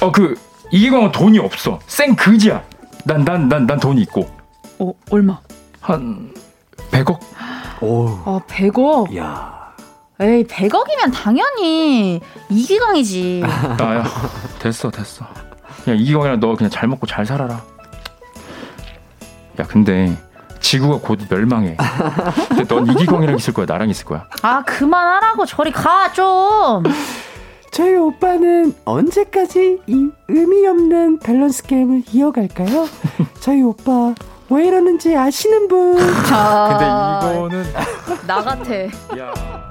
[0.00, 0.34] 어 그
[0.70, 1.78] 이기광은 돈이 없어.
[1.86, 2.62] 생 그지야.
[3.04, 4.28] 난 난 난 난 돈이 있고
[4.78, 5.40] 어, 얼마?
[5.88, 6.30] 한
[6.90, 7.18] 100억?
[7.80, 9.16] 오, 아, 100억.
[9.16, 9.72] 야.
[10.20, 12.20] 에이, 100억이면 당연히
[12.50, 13.42] 이기광이지.
[13.78, 14.04] 나야
[14.58, 15.24] 됐어 됐어.
[15.84, 17.62] 그냥 이기광이랑 너 그냥 잘 먹고 잘 살아라.
[19.60, 20.14] 야 근데
[20.60, 21.78] 지구가 곧 멸망해.
[22.48, 24.26] 근데 넌 이기광이랑 있을 거야 나랑 있을 거야.
[24.42, 25.46] 아, 그만하라고.
[25.46, 26.82] 저리 가, 좀.
[27.70, 32.86] 저희 오빠는 언제까지 이 의미 없는 밸런스 게임을 이어갈까요?
[33.40, 34.14] 저희 오빠
[34.50, 35.98] 왜 이러는지 아시는 분?
[36.32, 38.74] 아, 근데 이거는 나 같아.
[39.18, 39.67] 야.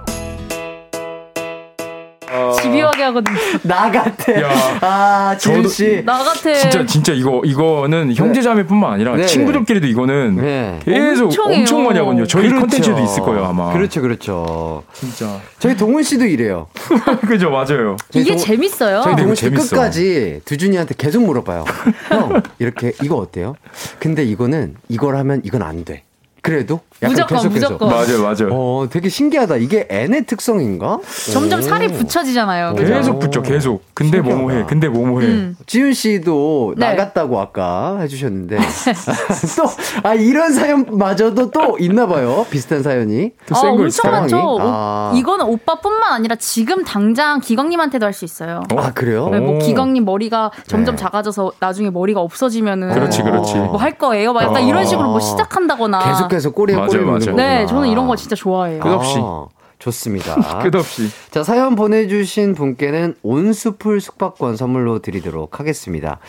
[2.62, 3.34] 집요하게 하거든.
[3.64, 4.42] 나 같아.
[4.42, 4.50] 야.
[4.82, 6.04] 아, 저도- 씨.
[6.06, 6.54] 나 같아.
[6.54, 10.80] 진짜 진짜 이거 이거는 형제자매뿐만 아니라 네, 친구들끼리도 이거는 네.
[10.84, 11.60] 계속 엄청해요.
[11.60, 12.26] 엄청 많이 하거든요.
[12.28, 12.60] 저희 그렇죠.
[12.62, 13.74] 컨텐츠도 있을 거예요 아마.
[13.74, 14.84] 그렇죠, 그렇죠.
[14.94, 15.40] 진짜.
[15.60, 16.68] 저희 동훈 씨도 이래요.
[17.28, 17.98] 그죠 맞아요.
[18.14, 19.02] 이게 동- 재밌어요.
[19.04, 19.76] 저희 근데 동훈 씨 재밌어.
[19.76, 21.66] 끝까지 두준이한테 계속 물어봐요.
[22.10, 23.56] 형, 이렇게 이거 어때요?
[24.00, 26.04] 근데 이거는 이걸 하면 이건 안 돼.
[26.42, 27.70] 그래도 무조건, 계속해서.
[27.70, 27.90] 무조건.
[27.90, 28.50] 맞아요, 맞아요.
[28.52, 29.58] 어, 되게 신기하다.
[29.58, 31.00] 이게 N의 특성인가?
[31.32, 31.62] 점점 오.
[31.62, 32.74] 살이 붙여지잖아요.
[32.76, 32.94] 그죠?
[32.94, 33.84] 계속 붙죠, 계속.
[33.94, 34.36] 근데 신기하다.
[34.42, 35.28] 뭐뭐 해, 근데 뭐뭐 해.
[35.28, 35.56] 음.
[35.68, 36.90] 지윤 씨도 네.
[36.90, 38.58] 나갔다고 아까 해주셨는데
[39.58, 39.68] 또
[40.04, 44.12] 아 이런 사연마저도 또 있나 봐요 비슷한 사연이 또 아, 센거 엄청.
[44.12, 44.58] 많죠.
[44.62, 45.12] 아.
[45.16, 48.64] 이거는 오빠뿐만 아니라 지금 당장 기광님한테도 할 수 있어요.
[48.74, 48.80] 어?
[48.80, 49.30] 아 그래요?
[49.30, 49.60] 네, 뭐 오.
[49.60, 51.02] 기광님 머리가 점점 네.
[51.04, 53.54] 작아져서 나중에 머리가 없어지면은 그렇지, 그렇지.
[53.56, 54.34] 뭐 할 거예요?
[54.34, 54.66] 막 약간 어.
[54.66, 56.00] 이런 식으로 뭐 시작한다거나.
[56.00, 57.36] 계속해서 꼬리에 맞아요, 맞아요.
[57.36, 58.80] 네, 저는 이런 거 진짜 좋아해요.
[58.80, 59.16] 끝없이.
[59.20, 59.48] 아,
[59.80, 60.60] 좋습니다.
[60.64, 61.10] 끝없이.
[61.30, 66.20] 자, 사연 보내주신 분께는 온수풀 숙박권 선물로 드리도록 하겠습니다.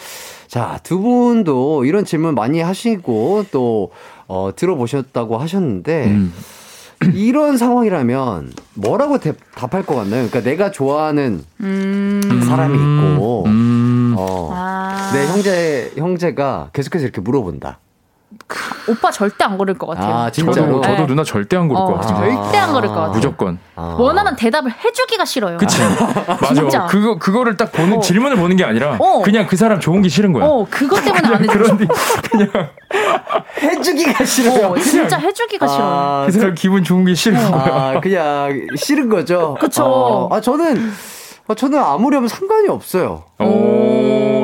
[0.46, 3.90] 자, 두 분도 이런 질문 많이 하시고 또,
[4.26, 6.32] 어, 들어보셨다고 하셨는데, 음.
[7.14, 10.26] 이런 상황이라면 뭐라고 대, 답할 것 같나요?
[10.28, 12.42] 그러니까 내가 좋아하는 음.
[12.46, 14.14] 사람이 있고, 음.
[14.18, 15.10] 어, 아.
[15.14, 17.78] 내 형제, 형제가 계속해서 이렇게 물어본다.
[18.88, 20.14] 오빠 절대 안 걸을 것 같아요.
[20.14, 20.54] 아, 진짜로?
[20.54, 21.06] 저도, 저도 네.
[21.06, 22.42] 누나 절대 안 고를 어, 것 같아요.
[22.42, 23.12] 절대 안 걸을 것 같아요.
[23.12, 23.58] 무조건.
[23.76, 23.96] 아.
[23.98, 25.58] 원하는 대답을 해주기가 싫어요.
[25.58, 25.78] 그치.
[25.82, 26.54] 맞아.
[26.54, 26.86] 진짜.
[26.86, 28.00] 그거, 그거를 딱 보는, 어.
[28.00, 29.20] 질문을 보는 게 아니라, 어.
[29.22, 30.46] 그냥 그 사람 좋은 게 싫은 거야.
[30.46, 31.52] 어, 그것 때문에 안 해줘.
[31.52, 31.86] 그런, 뒤-
[32.30, 32.50] 그냥
[33.60, 34.68] 해주기가 싫어요.
[34.68, 35.86] 어, 진짜 해주기가 싫어요.
[35.86, 37.62] 아, 그 사람 기분 좋은 게 싫은 거야.
[37.96, 39.56] 아, 그냥 싫은 거죠.
[39.60, 39.84] 그쵸.
[39.84, 40.92] 어, 아, 저는, 아,
[41.54, 43.24] 저는 아무렴 상관이 없어요.
[43.40, 43.44] 오,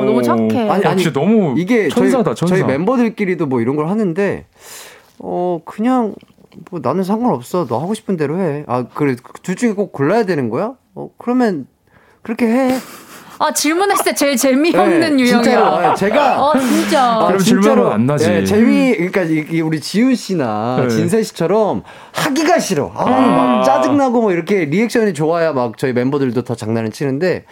[0.05, 0.69] 너무 착해.
[0.69, 2.55] 아니, 아니, 진짜 너무 이게 천사다, 저희, 천사.
[2.55, 4.45] 저희 멤버들끼리도 뭐 이런 걸 하는데,
[5.19, 6.15] 어, 그냥,
[6.71, 7.67] 뭐 나는 상관없어.
[7.67, 8.63] 너 하고 싶은 대로 해.
[8.67, 9.15] 아, 그래.
[9.43, 10.75] 둘 중에 꼭 골라야 되는 거야?
[10.95, 11.67] 어, 그러면,
[12.21, 12.69] 그렇게 해.
[13.39, 15.41] 아, 질문했을 때 제일 재미없는 네, 유형이야.
[15.43, 15.65] 진짜로.
[15.65, 16.41] 아, 제가.
[16.43, 17.03] 어, 진짜.
[17.03, 18.27] 아, 그럼 질문은 안 나지.
[18.29, 20.87] 네, 재미, 그러니까 이, 이 우리 지훈 씨나 네.
[20.89, 21.83] 진세 씨처럼
[22.13, 22.91] 하기가 싫어.
[22.95, 27.45] 아, 막 짜증 나고 뭐 이렇게 리액션이 좋아야 막 저희 멤버들도 더 장난을 치는데,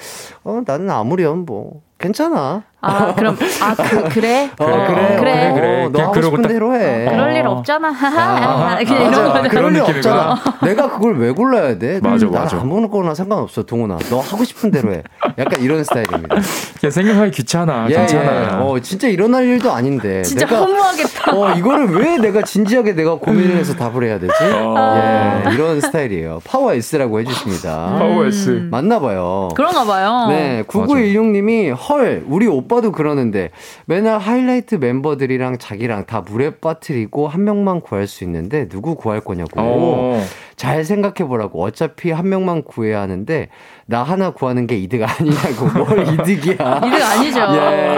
[0.43, 2.63] 어, 나는 아무렴 뭐, 괜찮아.
[2.83, 4.49] 아, 그럼, 아, 그, 그래?
[4.59, 5.89] 어, 그래, 그래, 그래, 어, 그래.
[5.93, 7.05] 너 하고 싶은 딱- 대로 해.
[7.09, 7.51] 그럴 일 어.
[7.51, 7.87] 없잖아.
[7.89, 9.19] 아, 그냥 맞아.
[9.19, 9.49] 이런 거죠.
[9.49, 10.37] 그럴 일 없잖아.
[10.63, 11.99] 내가 그걸 왜 골라야 돼?
[12.01, 12.57] 맞아, 난 맞아.
[12.59, 13.97] 아무거나 상관없어, 동훈아.
[14.09, 15.01] 너 하고 싶은 대로 해.
[15.37, 16.35] 약간 이런 스타일입니다.
[16.79, 17.87] 그냥 생각하기 귀찮아.
[17.89, 18.31] 예, 괜찮아.
[18.33, 18.47] 예.
[18.63, 20.21] 어, 진짜 일어날 일도 아닌데.
[20.23, 21.31] 진짜 내가 허무하겠다.
[21.37, 24.33] 어, 이거를 왜 내가 진지하게 내가 고민을 해서 답을 해야 되지?
[24.53, 25.43] 어.
[25.47, 26.41] 예, 이런 스타일이에요.
[26.45, 27.95] 파워 S라고 해주십니다.
[27.97, 28.67] 파워 S.
[28.69, 29.49] 맞나 봐요.
[29.55, 30.27] 그런가 봐요.
[30.29, 33.51] 네, 9916님이 헐, 우리 오빠 도 그러는데
[33.85, 39.51] 맨날 하이라이트 멤버들이랑 자기랑 다 물에 빠뜨리고 한 명만 구할 수 있는데 누구 구할 거냐고.
[39.55, 40.21] 어.
[40.63, 41.61] 잘 생각해 보라고.
[41.61, 43.49] 어차피 한 명만 구해야 하는데
[43.85, 45.65] 나 하나 구하는 게 이득 아니냐고.
[45.77, 46.81] 뭘 이득이야.
[46.85, 47.39] 이득 아니죠.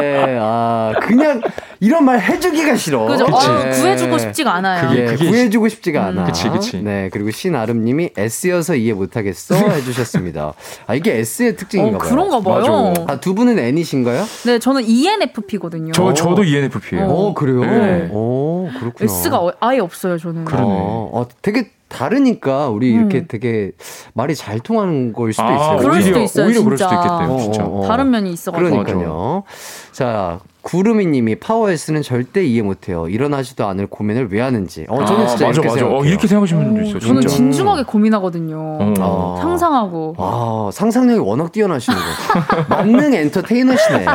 [0.02, 1.42] 예, 아, 그냥
[1.80, 3.06] 이런 말 해주기가 싫어.
[3.06, 3.26] 그죠?
[3.28, 3.48] 그치.
[3.48, 4.90] 어, 구해주고 싶지가 않아요.
[4.90, 6.24] 그게- 예, 그게 구해주고 싶지가 않아.
[6.24, 6.82] 그치, 그치.
[6.82, 10.54] 네, 그리고 신아름님이 S여서 이해 못하겠어 해주셨습니다.
[10.88, 12.10] 아 이게 S의 특징인가 어, 봐요.
[12.10, 12.94] 그런가 봐요.
[12.98, 13.06] 맞아.
[13.14, 14.24] 아, 두 분은 N이신가요?
[14.48, 15.92] 네, 저는 ENFP거든요.
[15.92, 17.06] 저, 저도 ENFP예요.
[17.06, 17.60] 어, 그래요?
[17.62, 18.10] 네.
[18.12, 19.04] 어, 그렇구나.
[19.14, 20.46] S가 어- 아예 없어요, 저는.
[20.46, 20.66] 그러네.
[20.66, 23.26] 어, 어, 되게 다르니까 우리 이렇게 음.
[23.28, 23.72] 되게
[24.14, 25.78] 말이 잘 통하는 걸 수도 아, 있어요.
[25.78, 26.90] 그럴 오히려, 수도 있어요, 오히려 그럴 진짜.
[26.90, 27.66] 수도 있겠대요, 어, 진짜.
[27.66, 27.88] 어, 어.
[27.88, 28.84] 다른 면이 있어가지고.
[28.84, 29.44] 그러니까요.
[29.92, 33.08] 자, 구름이 님이 파워S는 절대 이해 못해요.
[33.08, 34.88] 일어나지도 않을 고민을 왜 하는지.
[34.90, 35.80] 어, 저는 아, 진짜 맞아, 이렇게 맞아.
[35.80, 36.00] 생각해요.
[36.00, 37.36] 어, 이렇게 생각하시는 분도 있어요, 저는 진짜.
[37.36, 38.58] 진중하게 고민하거든요.
[38.58, 38.94] 어.
[39.00, 39.38] 어.
[39.40, 40.16] 상상하고.
[40.18, 42.64] 아, 상상력이 워낙 뛰어나시는 거.
[42.68, 44.06] 만능 엔터테이너시네.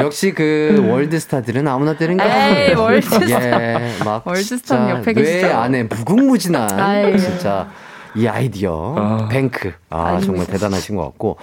[0.00, 2.80] 역시 그 월드스타들은 아무나 때는 게 에이, 아니에요.
[2.82, 3.62] 월드스타.
[3.62, 5.46] 예, 막 월드스타는 진짜 옆에 뇌 계시죠.
[5.56, 7.16] 안에 무궁무진한.
[7.18, 7.68] 진짜
[8.16, 9.28] 이 아이디어 아.
[9.30, 9.72] 뱅크.
[9.90, 10.22] 아, 아이고.
[10.22, 11.36] 정말 대단하신 것 같고.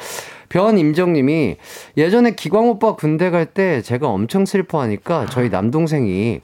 [0.50, 1.58] 변임정님이
[1.98, 6.42] 예전에 기광 오빠 군대 갈 때 제가 엄청 슬퍼하니까 저희 남동생이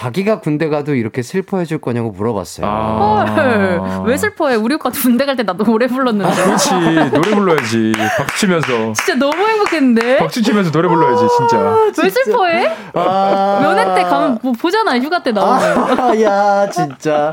[0.00, 2.66] 자기가 군대 가도 이렇게 슬퍼해 줄 거냐고 물어봤어요.
[2.66, 3.24] 아.
[3.24, 4.54] 헐, 왜 슬퍼해?
[4.54, 6.34] 우리 오빠 군대 갈 때 나도 노래 불렀는데.
[6.34, 6.70] 그렇지.
[7.14, 7.92] 노래 불러야지.
[8.18, 8.92] 박수 치면서.
[8.92, 10.18] 진짜 너무 행복했는데?
[10.18, 11.76] 박수 치면서 노래 불러야지, 진짜.
[12.02, 12.76] 왜 슬퍼해?
[12.92, 13.58] 아.
[13.62, 15.98] 면회 때 가면 뭐 보잖아, 휴가 때 나오면.
[15.98, 17.32] 아, 야, 진짜.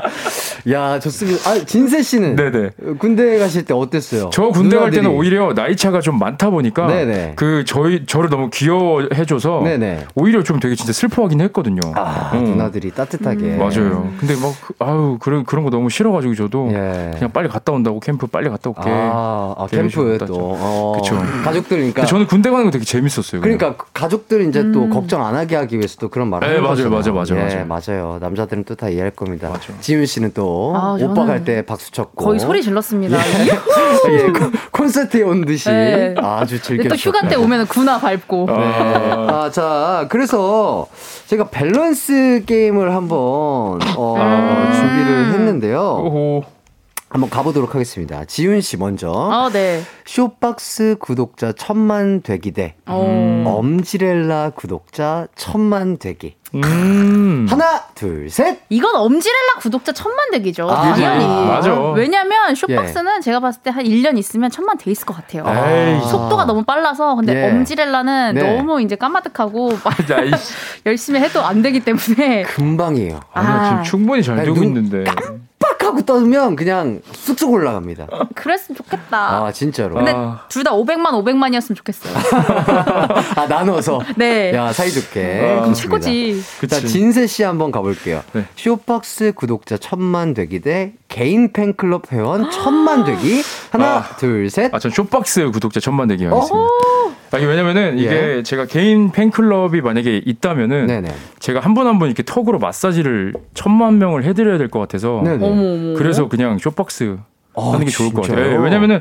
[0.70, 1.50] 야, 좋습니다.
[1.50, 2.70] 아, 진세 씨는 네네.
[2.98, 4.30] 군대 가실 때 어땠어요?
[4.32, 5.18] 저 군대 갈 때는 누나들이.
[5.18, 7.34] 오히려 나이 차가 좀 많다 보니까 네네.
[7.36, 10.06] 그 저희 저를 너무 귀여워해 줘서 네네.
[10.14, 11.80] 오히려 좀 되게 진짜 슬퍼하긴 했거든요.
[11.94, 12.53] 아, 어.
[12.56, 13.44] 누나들이 따뜻하게.
[13.44, 13.58] 음.
[13.58, 14.12] 맞아요.
[14.18, 17.10] 근데 막 그- 아유 그런 그런 거 너무 싫어가지고 저도 예.
[17.14, 18.82] 그냥 빨리 갔다 온다고 캠프 빨리 갔다 올게.
[18.86, 20.34] 아, 아 캠프 또.
[20.58, 21.16] 어, 그쵸.
[21.44, 21.94] 가족들이니까.
[21.94, 23.40] 근데 저는 군대 가는 거 되게 재밌었어요.
[23.40, 23.58] 그냥.
[23.58, 24.72] 그러니까 가족들 이제 음.
[24.72, 26.90] 또 걱정 안 하게 하기 위해서 또 그런 말을 네, 맞아요.
[26.90, 28.18] 맞아요, 맞아요, 예, 맞아요.
[28.20, 29.48] 남자들은 또 다 이해할 겁니다.
[29.50, 29.72] 맞아.
[29.80, 33.16] 지윤 씨는 또 아, 오빠 갈 때 박수 쳤고 거의 소리 질렀습니다.
[33.18, 36.14] 예, 콘- 콘서트에 온 듯이 네.
[36.18, 36.88] 아주 즐겨.
[36.88, 38.48] 또 휴가 때 오면 군화 밟고.
[38.50, 38.54] 아,
[39.44, 40.86] 아, 자, 그래서
[41.26, 43.16] 제가 밸런스 게임을 한번
[43.96, 44.72] 어, 음.
[44.72, 45.80] 준비를 했는데요.
[45.80, 46.44] 오호.
[47.14, 48.24] 한번 가보도록 하겠습니다.
[48.24, 49.12] 지윤 씨 먼저.
[49.12, 49.82] 아, 네.
[50.04, 53.44] 쇼박스 구독자 천만 되기 대 어.
[53.46, 56.34] 엄지렐라 구독자 천만 되기.
[56.56, 57.46] 음.
[57.48, 58.58] 하나, 둘, 셋.
[58.68, 60.68] 이건 엄지렐라 구독자 천만 되기죠.
[60.68, 61.24] 아, 당연히.
[61.46, 61.72] 맞아.
[61.92, 65.44] 왜냐면 쇼박스는 제가 봤을 때 한 1년 있으면 천만 돼 있을 것 같아요.
[65.46, 66.00] 에이.
[66.10, 67.50] 속도가 너무 빨라서 근데 예.
[67.50, 68.56] 엄지렐라는 네.
[68.56, 69.70] 너무 이제 까마득하고
[70.86, 73.20] 열심히 해도 안 되기 때문에 금방이에요.
[73.32, 73.68] 아니야, 아.
[73.68, 75.04] 지금 충분히 잘 아니, 되고 눈 있는데.
[75.64, 78.06] 빡 하고 떠면 그냥 쑥쑥 올라갑니다.
[78.34, 79.44] 그랬으면 좋겠다.
[79.46, 79.94] 아, 진짜로.
[79.94, 80.42] 근데 아.
[80.48, 82.12] 둘다 500만 500만이었으면 좋겠어요.
[83.36, 84.00] 아, 나눠서.
[84.16, 84.52] 네.
[84.54, 85.38] 야, 사이좋게.
[85.40, 85.74] 그럼 그럼.
[85.74, 86.42] 최고지.
[86.68, 86.80] 자.
[86.80, 88.22] 진세 씨 한번 가볼게요.
[88.32, 88.44] 네.
[88.56, 93.42] 쇼박스 구독자 천만 되기 대 개인 팬클럽 회원 천만 되기.
[93.70, 94.16] 하나, 아.
[94.16, 94.74] 둘, 셋.
[94.74, 96.56] 아, 전 쇼박스 구독자 천만 되기 하겠습니다.
[96.56, 96.68] 어?
[97.30, 98.42] 아니, 왜냐면은 이게 예.
[98.44, 101.12] 제가 개인 팬클럽이 만약에 있다면은 네네.
[101.40, 105.44] 제가 한 분 한분 이렇게 턱으로 마사지를 천만 명을 해드려야 될 것 같아서 네네.
[105.54, 105.98] 어머 어머.
[105.98, 107.18] 그래서 그냥 쇼박스
[107.56, 108.44] 아, 하는 게 좋을 것 진짜요?
[108.44, 108.58] 같아요.
[108.58, 109.00] 예, 왜냐면은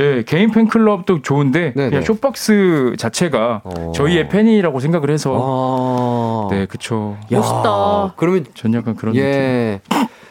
[0.00, 1.90] 예, 개인 팬클럽도 좋은데 네네.
[1.90, 3.92] 그냥 쇼박스 자체가 어.
[3.94, 6.48] 저희의 팬이라고 생각을 해서 아.
[6.54, 7.16] 네, 그쵸.
[7.32, 8.14] 야, 멋있다.
[8.16, 9.28] 그러면 전 약간 그런 느낌.
[9.28, 9.80] 예.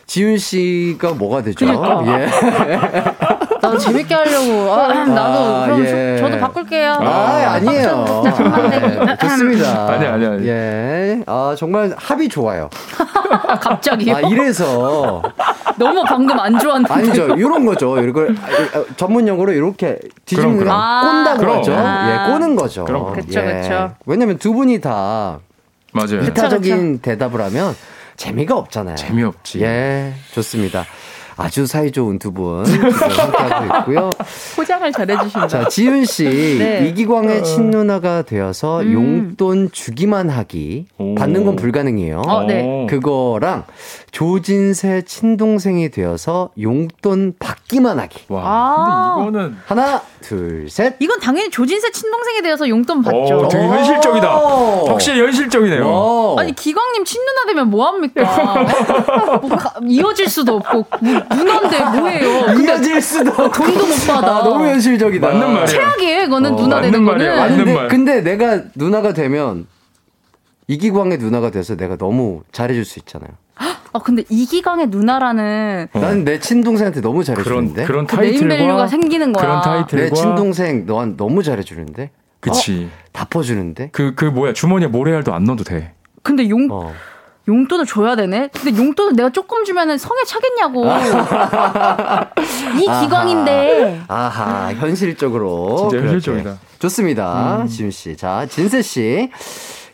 [0.05, 1.65] 지윤 씨가 뭐가 되죠?
[1.65, 2.19] 그러니까.
[2.19, 2.27] 예.
[3.63, 4.73] 나도 재밌게 하려고.
[4.73, 6.17] 아, 나도 아, 그럼 예.
[6.19, 6.91] 저, 도 바꿀게요.
[6.91, 8.23] 아, 아 니에요.
[8.35, 8.87] 천만 되기.
[9.05, 9.87] 네, 좋습니다.
[9.93, 10.47] 아니, 아니, 아니.
[10.47, 11.23] 예.
[11.25, 12.69] 아, 정말 합이 좋아요.
[13.47, 14.15] 아, 갑자기요?
[14.17, 15.21] 아, 이래서.
[15.77, 16.93] 너무 방금 안 좋았는데.
[16.93, 17.35] 아니죠.
[17.35, 17.97] 이런 거죠.
[17.99, 18.35] 이걸
[18.97, 20.75] 전문 용어로 이렇게 뒤집는 그럼, 그럼.
[20.79, 21.01] 아,
[21.35, 21.59] 꼰다고.
[21.59, 21.73] 하죠.
[21.75, 22.27] 아.
[22.27, 22.85] 예, 꼬는 거죠.
[23.15, 23.89] 그쵸, 예.
[24.05, 25.39] 왜냐면 두 분이 다
[25.93, 26.21] 맞아요.
[26.23, 27.75] 이타적인 대답을 하면
[28.17, 28.95] 재미가 없잖아요.
[28.95, 29.61] 재미없지.
[29.61, 30.85] 예, 좋습니다.
[31.35, 34.09] 아주 사이좋은 두 분 함께하고 있고요.
[34.55, 35.47] 포장을 잘해주신다.
[35.47, 36.25] 자, 지윤 씨
[36.59, 36.87] 네.
[36.87, 38.93] 이기광의 친누나가 되어서 음.
[38.93, 41.15] 용돈 주기만 하기 오.
[41.15, 42.21] 받는 건 불가능해요.
[42.27, 42.85] 어, 네.
[42.87, 43.63] 그거랑
[44.13, 48.25] 조진세 친동생이 되어서 용돈 받기만 하기.
[48.29, 49.15] 와, 아.
[49.15, 50.95] 근데 이거는 하나, 둘, 셋.
[50.99, 53.17] 이건 당연히 조진세 친동생에 대해서 용돈 받죠.
[53.39, 54.37] 어, 되게 현실적이다.
[54.37, 54.85] 오.
[54.89, 55.83] 확실히 현실적이네요.
[55.83, 56.35] 오.
[56.37, 58.63] 아니 기광님 친누나 되면 뭐 합니까?
[59.41, 62.59] 뭐 가- 이어질 수도 없고 뭐, 누나인데 뭐예요?
[62.61, 63.63] 이어질 수도 없고.
[63.65, 64.37] 돈도 못 받아.
[64.37, 65.27] 아, 너무 현실적이다.
[65.27, 65.65] 맞는 말이야.
[65.65, 66.21] 최악이에요.
[66.25, 67.35] 이거는 어, 누나 되는 말이에요.
[67.35, 67.57] 거는.
[67.57, 67.87] 근데, 말.
[67.87, 69.65] 근데 내가 누나가 되면
[70.67, 73.31] 이기광의 누나가 돼서 내가 너무 잘해줄 수 있잖아요.
[73.93, 77.23] 아 근데 이기광의 누나라는 난내 친동생한테 너무 어.
[77.23, 77.85] 그런 잘해주는데.
[77.85, 79.45] 그런 그 name value가 타이틀과 생기는 거야.
[79.45, 82.09] 그런 타이틀과 내 친동생 너한 너무 잘해주는데.
[82.39, 82.89] 그치.
[83.13, 83.89] 다 퍼주는데.
[83.93, 85.93] 그, 그 뭐야, 주머니에 모래알도 안 넣어도 돼.
[86.23, 86.91] 근데 용 어.
[87.47, 88.49] 용돈을 줘야 되네.
[88.53, 90.85] 근데 용돈을 내가 조금 주면은 성에 차겠냐고.
[92.79, 94.01] 이 기광인데.
[94.07, 95.75] 아하, 현실적으로.
[95.77, 96.07] 진짜 그렇게.
[96.07, 96.57] 현실적이다.
[96.79, 97.65] 좋습니다.
[97.69, 98.15] 지훈 씨.
[98.15, 99.29] 자, 진세 씨.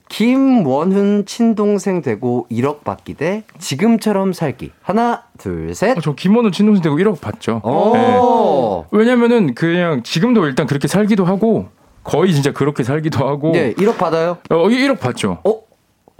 [0.10, 4.72] 김원훈 친동생 되고 1억 받기 대 지금처럼 살기.
[4.82, 5.97] 하나, 둘, 셋.
[5.97, 7.62] 어, 저 김원우 친동생 되고 1억 받죠.
[7.64, 8.86] 오.
[8.91, 8.97] 네.
[8.97, 11.68] 왜냐면은 그냥 지금도 일단 그렇게 살기도 하고
[12.03, 14.38] 거의 진짜 그렇게 살기도 하고 네, 1억 받아요?
[14.49, 15.39] 어, 1억 받죠.
[15.43, 15.53] 어?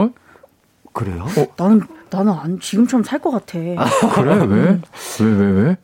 [0.04, 0.10] 어?
[0.94, 1.26] 그래요?
[1.58, 1.82] 나는
[2.12, 3.60] 나는 안 지금처럼 살 것 같아.
[4.16, 4.36] 그래?
[4.46, 4.80] 왜?
[5.20, 5.78] 왜, 왜, 왜?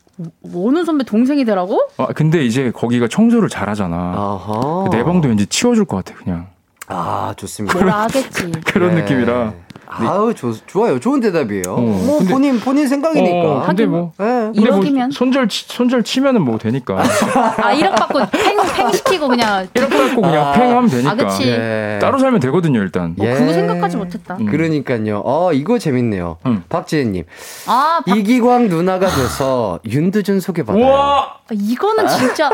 [0.54, 1.82] 원훈 선배 동생이 되라고?
[1.98, 3.96] 아, 근데 이제 거기가 청소를 잘 하잖아.
[4.16, 4.90] 아하.
[4.92, 6.48] 내 방도 왠지 치워줄 것 같아, 그냥.
[6.88, 7.78] 아, 좋습니다.
[7.80, 8.52] 뭐라 하겠지.
[8.66, 9.02] 그런 네.
[9.02, 9.54] 느낌이라.
[9.88, 11.00] 아우, 좋, 좋아요.
[11.00, 11.64] 좋은 대답이에요.
[11.68, 13.38] 어, 뭐, 근데- 본인, 본인 생각이니까.
[13.52, 14.12] 어, 근데 뭐.
[14.20, 14.24] 예.
[14.54, 15.12] 근데 뭐 1억이면?
[15.14, 16.96] 손절, 치- 손절 치면은 뭐 되니까.
[17.62, 20.52] 아 1억 받고 팽, 팽 시키고 그냥 1억 받고 그냥 아.
[20.54, 21.12] 팽하면 되니까.
[21.12, 21.48] 아, 그치.
[21.50, 22.00] 예.
[22.02, 23.16] 따로 살면 되거든요, 일단.
[23.18, 24.38] 어, 그거 생각하지 못했다.
[24.40, 24.48] 음.
[24.48, 25.22] 그러니까요.
[25.24, 26.38] 어, 이거 재밌네요.
[26.48, 26.64] 음.
[26.68, 27.24] 박지혜 님.
[27.68, 30.84] 아 박- 이기광 누나가 돼서 윤두준 소개받아요.
[30.84, 31.36] 우와!
[31.52, 32.50] 이거는 진짜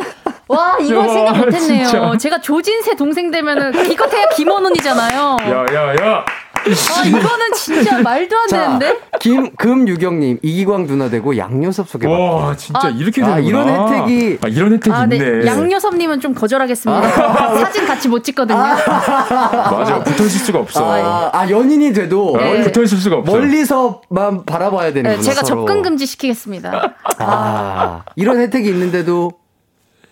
[0.51, 1.85] 와 이걸 야, 생각 못했네요.
[1.87, 2.17] 진짜.
[2.17, 5.37] 제가 조진세 동생 되면은 기껏해야 김원훈이잖아요.
[5.41, 6.25] 야, 야, 야!
[6.63, 8.99] 아 이거는 진짜 말도 안 자, 되는데.
[9.19, 12.35] 김, 금유경님, 이기광 누나 되고 양요섭 소개받아요.
[12.35, 12.89] 와, 진짜 아.
[12.89, 13.47] 이렇게 아, 되는구나.
[13.63, 15.17] 이런 혜택이- 아, 이런 혜택이 아, 있네.
[15.17, 15.47] 네.
[15.47, 17.57] 양요섭님은 좀 거절하겠습니다.
[17.57, 18.59] 사진 같이 못 찍거든요.
[18.59, 20.85] 맞아, 붙어 있을 수가 없어.
[20.93, 22.45] 아, 아, 연인이 돼도 네.
[22.51, 23.31] 멀리 붙어 있을 수가 없어.
[23.31, 25.15] 멀리서만 바라봐야 되는구나.
[25.15, 25.61] 네, 제가 서로.
[25.61, 26.93] 접근 금지 시키겠습니다.
[27.17, 29.31] 아, 이런 혜택이 있는데도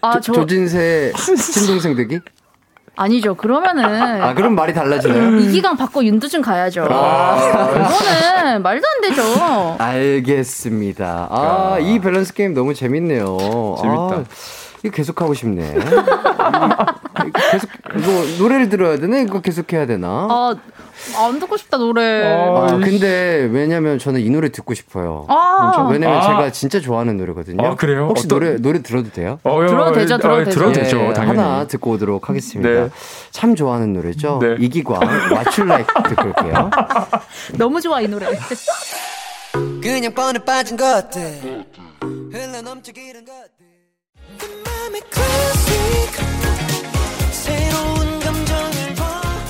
[0.02, 1.14] 아, 조, 저 조진세
[1.54, 2.20] 친동생 되기?
[2.96, 3.36] 아니죠.
[3.36, 5.40] 그러면은 아, 그럼 말이 달라지나요?
[5.40, 6.84] 이기강 받고 윤두준 가야죠.
[6.84, 9.78] 이거는 말도 안 되죠.
[9.80, 11.28] 알겠습니다.
[11.32, 13.26] 아, 이 밸런스 게임 너무 재밌네요.
[13.82, 14.16] 재밌다.
[14.16, 14.24] 아,
[14.84, 15.74] 이거 계속 하고 싶네.
[17.52, 19.20] 계속 이거 노래를 들어야 되나?
[19.20, 20.08] 이거 계속 해야 되나?
[20.30, 20.56] 아,
[21.18, 22.24] 안 듣고 싶다 노래.
[22.26, 25.26] 아, 근데 왜냐면 저는 이 노래 듣고 싶어요.
[25.30, 26.22] 아, 왜냐면 아.
[26.22, 27.66] 제가 진짜 좋아하는 노래거든요.
[27.66, 28.08] 아, 그래요?
[28.08, 29.40] 혹시 어떤- 노래 노래 들어도 돼요?
[29.44, 30.60] 어, 야, 들어도 되죠, 아, 들어도 되죠.
[30.60, 31.40] 들어도 되죠, 예, 당연히.
[31.40, 32.70] 하나 듣고 오도록 하겠습니다.
[32.70, 32.90] 네.
[33.32, 34.40] 참 좋아하는 노래죠.
[34.42, 34.56] 네.
[34.60, 36.70] 이기광 Like 듣고 올게요.
[37.58, 38.28] 너무 좋아 이 노래.
[39.52, 41.66] 그냥 그냥 뻔해 빠진 것들
[42.32, 43.34] 흘러 넘쳐 기른 것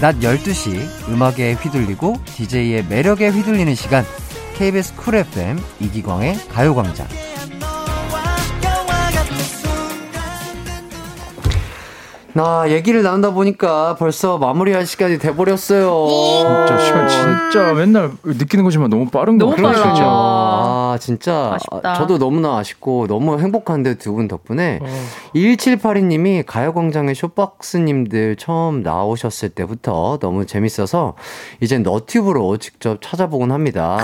[0.01, 4.05] 낮 12시 음악에 휘둘리고 DJ의 매력에 휘둘리는 시간
[4.55, 7.05] KBS 쿨 FM 이기광의 가요광장
[12.33, 16.05] 나 얘기를 나눈다 보니까 벌써 마무리할 시간이 돼버렸어요.
[16.67, 19.73] 진짜 시간 진짜 맨날 느끼는 거지만 너무 빠른 거 너무 같아요.
[19.73, 19.93] 빨라.
[19.93, 20.05] 진짜.
[20.07, 21.51] 아, 진짜.
[21.55, 21.93] 아쉽다.
[21.95, 24.85] 저도 너무나 아쉽고 너무 행복한데 두 분 덕분에 어.
[25.35, 31.15] 1782님이 가요광장의 쇼박스님들 처음 나오셨을 때부터 너무 재밌어서
[31.61, 33.97] 이젠 너튜브로 직접 찾아보곤 합니다.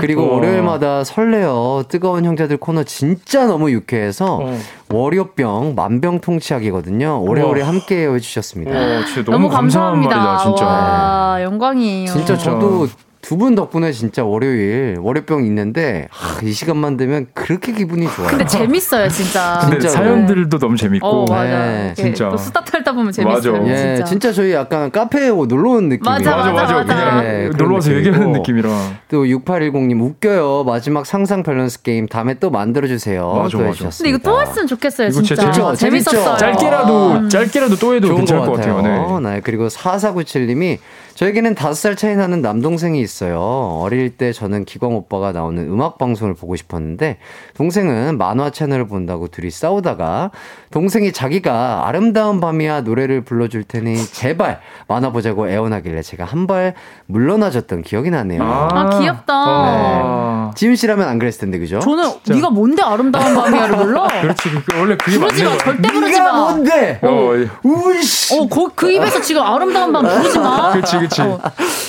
[0.00, 0.34] 그리고 어.
[0.34, 4.58] 월요일마다 설레어 뜨거운 형제들 코너 진짜 너무 유쾌해서 어.
[4.90, 7.22] 월요병 만병통치약이거든요.
[7.22, 7.68] 오래오래 우와.
[7.68, 8.70] 함께 해 주셨습니다.
[8.72, 10.16] 어, 진짜 너무, 너무 감사한 감사합니다.
[10.16, 10.66] 말이다, 진짜.
[10.66, 12.06] 와, 영광이에요.
[12.06, 12.86] 진짜 저도
[13.28, 18.28] 두 분 덕분에 진짜 월요일 월요병 있는데 하, 이 시간만 되면 그렇게 기분이 좋아요.
[18.30, 19.58] 근데 재밌어요, 진짜.
[19.60, 20.04] 근데 진짜로.
[20.06, 21.06] 사연들도 너무 재밌고.
[21.06, 21.44] 어, 맞아.
[21.44, 22.30] 네, 진짜.
[22.30, 23.52] 또 수다 털다 보면 재밌어요.
[23.52, 23.70] 맞아.
[23.70, 24.04] 예, 진짜.
[24.04, 24.32] 진짜.
[24.32, 26.00] 저희 약간 카페에 놀러 온 느낌이에요.
[26.18, 26.74] 맞아, 맞아, 맞아.
[26.74, 26.94] 맞아.
[26.94, 27.92] 그냥 네, 놀러 와서.
[27.94, 28.68] 얘기하는 느낌이라.
[29.10, 30.64] 또 6810님 웃겨요.
[30.64, 33.26] 마지막 상상 밸런스 게임 다음에 또 만들어 주세요.
[33.36, 33.68] 맞아, 또 맞아.
[33.70, 33.96] 해주셨습니다.
[33.98, 35.34] 근데 이거 또 했으면 좋겠어요, 진짜.
[35.34, 36.24] 진짜 재밌- 재밌었어요.
[36.24, 36.36] 재밌죠?
[36.38, 37.28] 짧게라도, 음.
[37.28, 38.76] 짧게라도 또 해도 좋은 괜찮을 것것 같아요.
[38.76, 39.20] 같아요.
[39.20, 39.34] 네.
[39.34, 40.78] 네, 그리고 4497님이
[41.18, 43.40] 저에게는 5살 차이 나는 남동생이 있어요.
[43.82, 47.18] 어릴 때 저는 기광 오빠가 나오는 음악 방송을 보고 싶었는데
[47.56, 50.30] 동생은 만화 채널을 본다고 둘이 싸우다가
[50.70, 56.72] 동생이 자기가 아름다운 밤이야 노래를 불러줄 테니 제발 만화 보자고 애원하길래 제가 한 발
[57.06, 58.42] 물러나줬던 기억이 나네요.
[58.42, 59.34] 아, 귀엽다.
[59.34, 60.50] 아.
[60.54, 61.78] 지훈 씨라면 안 그랬을 텐데 그죠?
[61.80, 64.06] 저는 네가 뭔데 아름다운 밤이야를 몰라?
[64.22, 64.48] 그렇지.
[64.50, 65.58] 그- 원래 그게 부르지 마.
[65.58, 66.38] 절대 부르지 네가 마.
[66.52, 67.00] 뭔데?
[67.02, 67.30] 어,
[67.64, 68.38] 우이씨.
[68.40, 70.72] 어, 그, 그 입에서 지금 아름다운 밤 부르지 마.
[70.72, 71.22] 그치, 그치.
[71.22, 71.40] 어,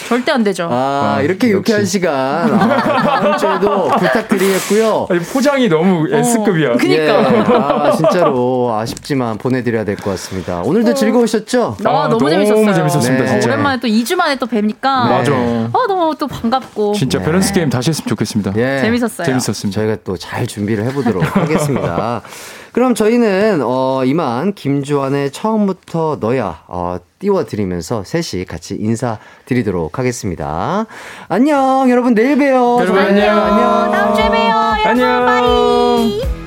[0.08, 0.68] 절대 안 되죠.
[0.72, 1.54] 아, 아, 이렇게 역시.
[1.58, 2.82] 유쾌한 시간 아,
[3.22, 5.08] 다음 주에도 부탁드리겠고요.
[5.10, 6.78] 아니, 포장이 너무 S급이야.
[6.78, 7.04] 그니까.
[7.04, 7.10] 예.
[7.12, 10.62] 아, 진짜로 아쉽지만 보내드려야 될 것 같습니다.
[10.64, 11.78] 오늘도 즐거우셨죠?
[11.86, 12.74] 아, 아, 너무 너무 재밌었어요.
[12.74, 13.30] 재밌었습니다, 네.
[13.30, 13.48] 어, 진짜.
[13.48, 15.06] 오랜만에 또 2주 만에 또 뵈니까.
[15.06, 15.32] 맞아.
[15.34, 16.94] 아, 너무 또 반갑고.
[16.94, 18.54] 진짜 밸런스 게임 다시 했으면 좋겠습니다.
[18.58, 18.80] 예.
[18.82, 19.26] 재밌었어요.
[19.26, 19.80] 재밌었습니다.
[19.82, 22.22] 저희가 또 잘 준비를 해보도록 하겠습니다.
[22.72, 30.86] 그럼 저희는 어, 이만 김주환의 처음부터 너야 어, 띄워드리면서 셋이 같이 인사드리도록 하겠습니다.
[31.28, 32.78] 안녕 여러분 내일 봬요.
[32.80, 33.38] 여러분, 안녕.
[33.38, 33.92] 안녕.
[33.92, 34.50] 다음 주에 봬요.
[34.50, 35.26] 여러분, 안녕.
[35.26, 36.39] 빠이.